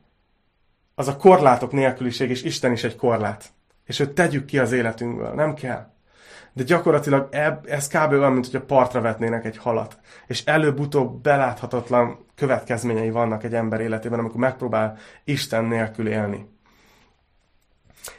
[0.96, 3.46] az a korlátok nélküliség, és Isten is egy korlát.
[3.86, 5.34] És hogy tegyük ki az életünkből.
[5.34, 5.88] Nem kell.
[6.54, 8.12] De gyakorlatilag eb, ez kb.
[8.12, 9.98] olyan, mint hogy a partra vetnének egy halat.
[10.28, 16.59] És előbb-utóbb beláthatatlan következményei vannak egy ember életében, amikor megpróbál Isten nélkül élni.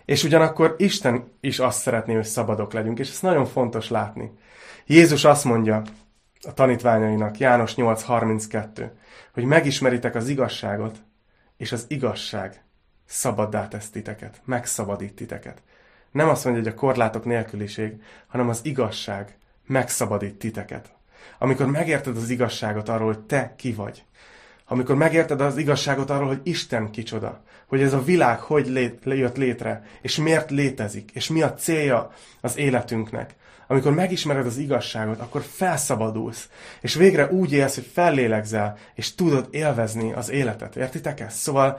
[0.05, 4.31] És ugyanakkor Isten is azt szeretné, hogy szabadok legyünk, és ezt nagyon fontos látni.
[4.87, 5.83] Jézus azt mondja
[6.41, 8.89] a tanítványainak, János 8.32,
[9.33, 10.99] hogy megismeritek az igazságot,
[11.57, 12.63] és az igazság
[13.07, 15.63] szabaddá tesz titeket, megszabadít titeket.
[16.11, 19.37] Nem azt mondja, hogy a korlátok nélküliség, hanem az igazság
[19.67, 20.93] megszabadít titeket.
[21.39, 24.05] Amikor megérted az igazságot arról, hogy te ki vagy,
[24.71, 29.37] amikor megérted az igazságot arról, hogy Isten kicsoda, hogy ez a világ hogy lét, jött
[29.37, 32.11] létre, és miért létezik, és mi a célja
[32.41, 33.35] az életünknek,
[33.67, 36.49] amikor megismered az igazságot, akkor felszabadulsz,
[36.81, 40.77] és végre úgy élsz, hogy fellélegzel, és tudod élvezni az életet.
[40.77, 41.37] Értitek ezt?
[41.37, 41.79] Szóval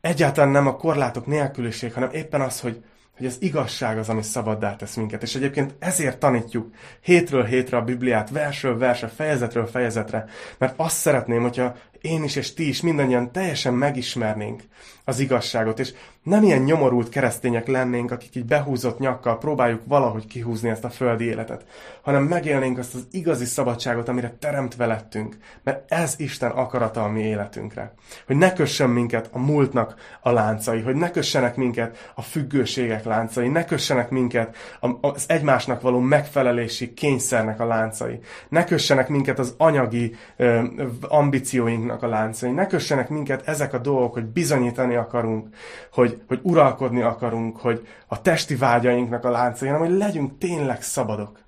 [0.00, 2.84] egyáltalán nem a korlátok nélküliség, hanem éppen az, hogy,
[3.16, 5.22] hogy az igazság az, ami szabaddá tesz minket.
[5.22, 10.24] És egyébként ezért tanítjuk hétről hétre a Bibliát, versről versre, fejezetről fejezetre,
[10.58, 14.62] mert azt szeretném, hogyha én is és ti is mindannyian teljesen megismernénk
[15.10, 15.92] az igazságot, és
[16.22, 21.24] nem ilyen nyomorult keresztények lennénk, akik így behúzott nyakkal próbáljuk valahogy kihúzni ezt a földi
[21.24, 21.64] életet,
[22.02, 27.22] hanem megélnénk azt az igazi szabadságot, amire teremtve lettünk, mert ez Isten akarata a mi
[27.22, 27.94] életünkre.
[28.26, 33.48] Hogy ne kössön minket a múltnak a láncai, hogy ne kössenek minket a függőségek láncai,
[33.48, 34.56] ne kössenek minket
[35.00, 40.62] az egymásnak való megfelelési kényszernek a láncai, ne kössenek minket az anyagi ö,
[41.00, 45.54] ambícióinknak a láncai, ne kössenek minket ezek a dolgok, hogy bizonyítani akarunk,
[45.92, 51.38] hogy, hogy uralkodni akarunk, hogy a testi vágyainknak a láncai, hanem hogy legyünk tényleg szabadok.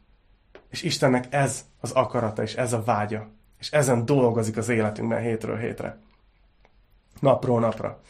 [0.70, 3.28] És Istennek ez az akarata, és ez a vágya.
[3.58, 5.98] És ezen dolgozik az életünkben hétről hétre.
[7.20, 8.00] Napról napra.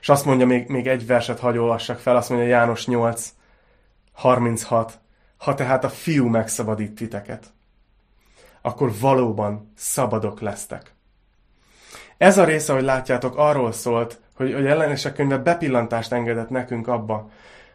[0.00, 3.32] És azt mondja, még, még egy verset hagy olvassak fel, azt mondja János 8,
[4.12, 5.00] 36.
[5.36, 7.52] Ha tehát a fiú megszabadít titeket,
[8.60, 10.94] akkor valóban szabadok lesztek.
[12.16, 17.30] Ez a része, hogy látjátok, arról szólt, hogy, hogy ellenesek könyve bepillantást engedett nekünk abba,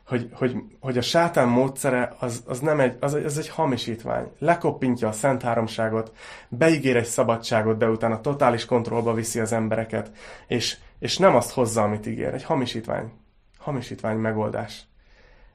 [0.08, 4.32] hogy, hogy, hogy a sátán módszere az, az nem egy, az, az egy hamisítvány.
[4.40, 6.12] Lekoppintja a szent háromságot,
[6.50, 10.12] beígér egy szabadságot, de utána totális kontrollba viszi az embereket,
[10.48, 12.34] és, és nem azt hozza, amit ígér.
[12.34, 13.12] Egy hamisítvány.
[13.58, 14.84] Hamisítvány megoldás.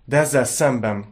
[0.04, 1.04] De ezzel szemben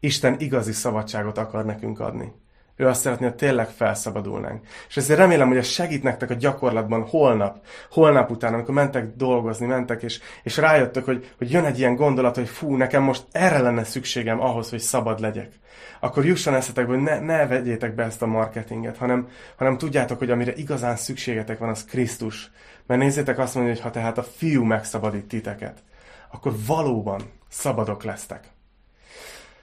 [0.00, 2.32] Isten igazi szabadságot akar nekünk adni.
[2.80, 4.66] Ő azt szeretné, hogy tényleg felszabadulnánk.
[4.88, 9.66] És ezért remélem, hogy ez segít nektek a gyakorlatban holnap, holnap után, amikor mentek dolgozni,
[9.66, 13.58] mentek, és, és rájöttök, hogy, hogy jön egy ilyen gondolat, hogy fú, nekem most erre
[13.58, 15.52] lenne szükségem ahhoz, hogy szabad legyek.
[16.00, 20.30] Akkor jusson eszetekbe, hogy ne, ne vegyétek be ezt a marketinget, hanem, hanem tudjátok, hogy
[20.30, 22.50] amire igazán szükségetek van, az Krisztus.
[22.86, 25.82] Mert nézzétek azt mondja, hogy ha tehát a fiú megszabadít titeket,
[26.30, 28.44] akkor valóban szabadok lesztek.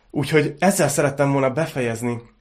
[0.09, 2.35] Úgyhogy ezzel szerettem volna befejezni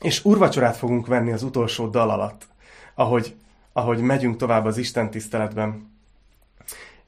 [0.00, 2.46] és urvacsorát fogunk venni az utolsó dal alatt,
[2.94, 3.34] ahogy,
[3.72, 5.94] ahogy megyünk tovább az Isten tiszteletben.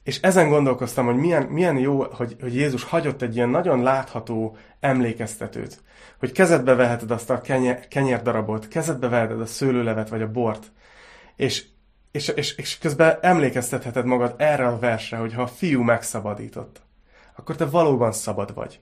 [0.03, 4.57] És ezen gondolkoztam, hogy milyen, milyen jó, hogy, hogy Jézus hagyott egy ilyen nagyon látható
[4.81, 5.81] emlékeztetőt,
[6.19, 10.73] hogy kezedbe veheted azt a kenyer, kenyérdarabot, kezedbe veheted a szőlőlevet vagy a bort,
[11.37, 11.65] és,
[12.11, 16.81] és, és, és közben emlékeztetheted magad erre a versre, hogy ha a fiú megszabadított,
[17.37, 18.81] akkor te valóban szabad vagy.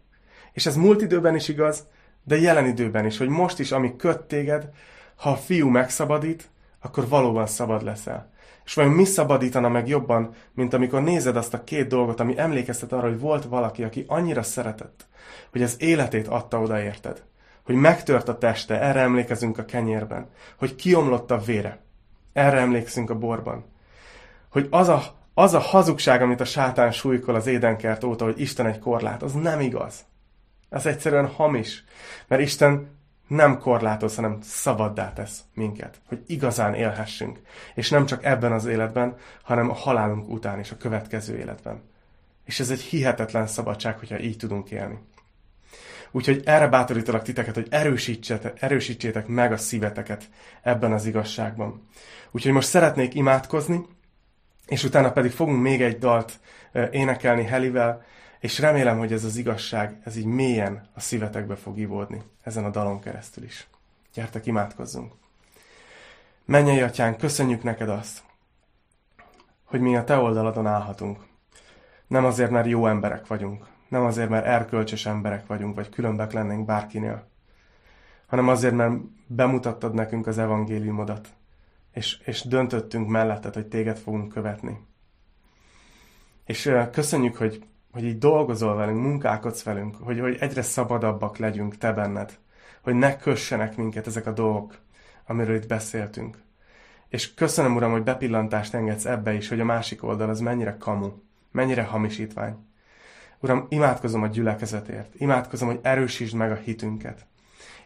[0.53, 1.87] És ez múlt időben is igaz,
[2.27, 4.69] de jelen időben is, hogy most is, ami köt téged,
[5.17, 6.49] ha a fiú megszabadít,
[6.81, 8.31] akkor valóban szabad leszel.
[8.65, 12.93] És vajon mi szabadítana meg jobban, mint amikor nézed azt a két dolgot, ami emlékeztet
[12.93, 15.07] arra, hogy volt valaki, aki annyira szeretett,
[15.51, 17.23] hogy az életét adta oda érted.
[17.65, 20.29] Hogy megtört a teste, erre emlékezünk a kenyérben.
[20.59, 21.81] Hogy kiomlott a vére,
[22.33, 23.65] erre emlékszünk a borban.
[24.49, 25.03] Hogy az a,
[25.35, 29.33] az a hazugság, amit a sátán súlykol az édenkert óta, hogy Isten egy korlát, az
[29.33, 30.05] nem igaz.
[30.69, 31.85] Ez egyszerűen hamis.
[32.27, 32.95] Mert Isten
[33.27, 37.41] nem korlátoz, hanem szabaddá tesz minket, hogy igazán élhessünk.
[37.75, 41.83] És nem csak ebben az életben, hanem a halálunk után és a következő életben.
[42.45, 44.99] És ez egy hihetetlen szabadság, hogyha így tudunk élni.
[46.11, 50.29] Úgyhogy erre bátorítalak titeket, hogy erősítsétek, erősítsétek meg a szíveteket
[50.63, 51.89] ebben az igazságban.
[52.31, 53.87] Úgyhogy most szeretnék imádkozni,
[54.67, 56.33] és utána pedig fogunk még egy dalt
[56.91, 58.05] énekelni Helivel,
[58.41, 62.71] és remélem, hogy ez az igazság, ez így mélyen a szívetekbe fog ivódni, ezen a
[62.71, 63.69] dalon keresztül is.
[64.15, 65.13] Gyertek, imádkozzunk!
[66.45, 68.23] Mennyei atyán, köszönjük neked azt,
[69.65, 71.19] hogy mi a te oldaladon állhatunk.
[72.07, 76.67] Nem azért, mert jó emberek vagyunk, nem azért, mert erkölcsös emberek vagyunk, vagy különbek lennénk
[76.67, 77.29] bárkinél,
[78.27, 78.95] hanem azért, mert
[79.27, 81.29] bemutattad nekünk az evangéliumodat,
[81.93, 84.87] és, és döntöttünk melletted, hogy téged fogunk követni.
[86.45, 87.67] És köszönjük, hogy
[87.97, 92.39] hogy így dolgozol velünk, munkálkodsz velünk, hogy, hogy egyre szabadabbak legyünk te benned,
[92.83, 94.79] hogy ne kössenek minket ezek a dolgok,
[95.27, 96.39] amiről itt beszéltünk.
[97.09, 101.13] És köszönöm, Uram, hogy bepillantást engedsz ebbe is, hogy a másik oldal az mennyire kamu,
[101.51, 102.57] mennyire hamisítvány.
[103.41, 107.27] Uram, imádkozom a gyülekezetért, imádkozom, hogy erősítsd meg a hitünket.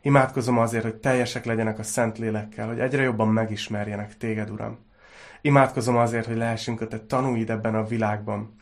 [0.03, 4.79] Imádkozom azért, hogy teljesek legyenek a szent lélekkel, hogy egyre jobban megismerjenek téged, Uram.
[5.41, 8.59] Imádkozom azért, hogy lehessünk a te tanúid ebben a világban,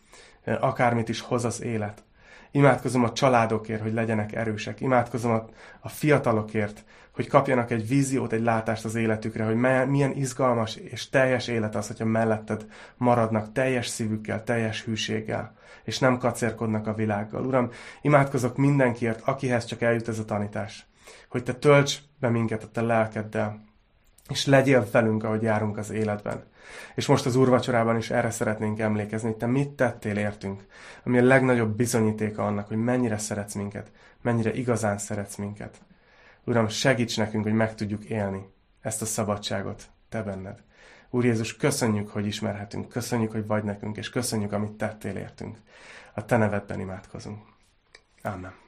[0.61, 2.03] akármit is hoz az élet.
[2.51, 4.81] Imádkozom a családokért, hogy legyenek erősek.
[4.81, 5.45] Imádkozom a,
[5.81, 6.85] a fiatalokért,
[7.15, 9.57] hogy kapjanak egy víziót, egy látást az életükre, hogy
[9.89, 16.19] milyen izgalmas és teljes élet az, hogyha melletted maradnak teljes szívükkel, teljes hűséggel, és nem
[16.19, 17.47] kacérkodnak a világgal.
[17.47, 17.71] Uram,
[18.03, 20.87] imádkozok mindenkiért, akihez csak eljut ez a tanítás,
[21.29, 23.68] hogy te tölts be minket a te lelkeddel,
[24.29, 26.45] és legyél velünk, ahogy járunk az életben.
[26.95, 30.67] És most az úrvacsorában is erre szeretnénk emlékezni, hogy te mit tettél értünk,
[31.05, 33.91] ami a legnagyobb bizonyítéka annak, hogy mennyire szeretsz minket,
[34.23, 35.81] mennyire igazán szeretsz minket.
[36.45, 38.47] Uram, segíts nekünk, hogy meg tudjuk élni
[38.81, 40.63] ezt a szabadságot te benned.
[41.11, 45.57] Úr Jézus, köszönjük, hogy ismerhetünk, köszönjük, hogy vagy nekünk, és köszönjük, amit tettél értünk.
[46.15, 47.43] A te nevedben imádkozunk.
[48.23, 48.68] Amen.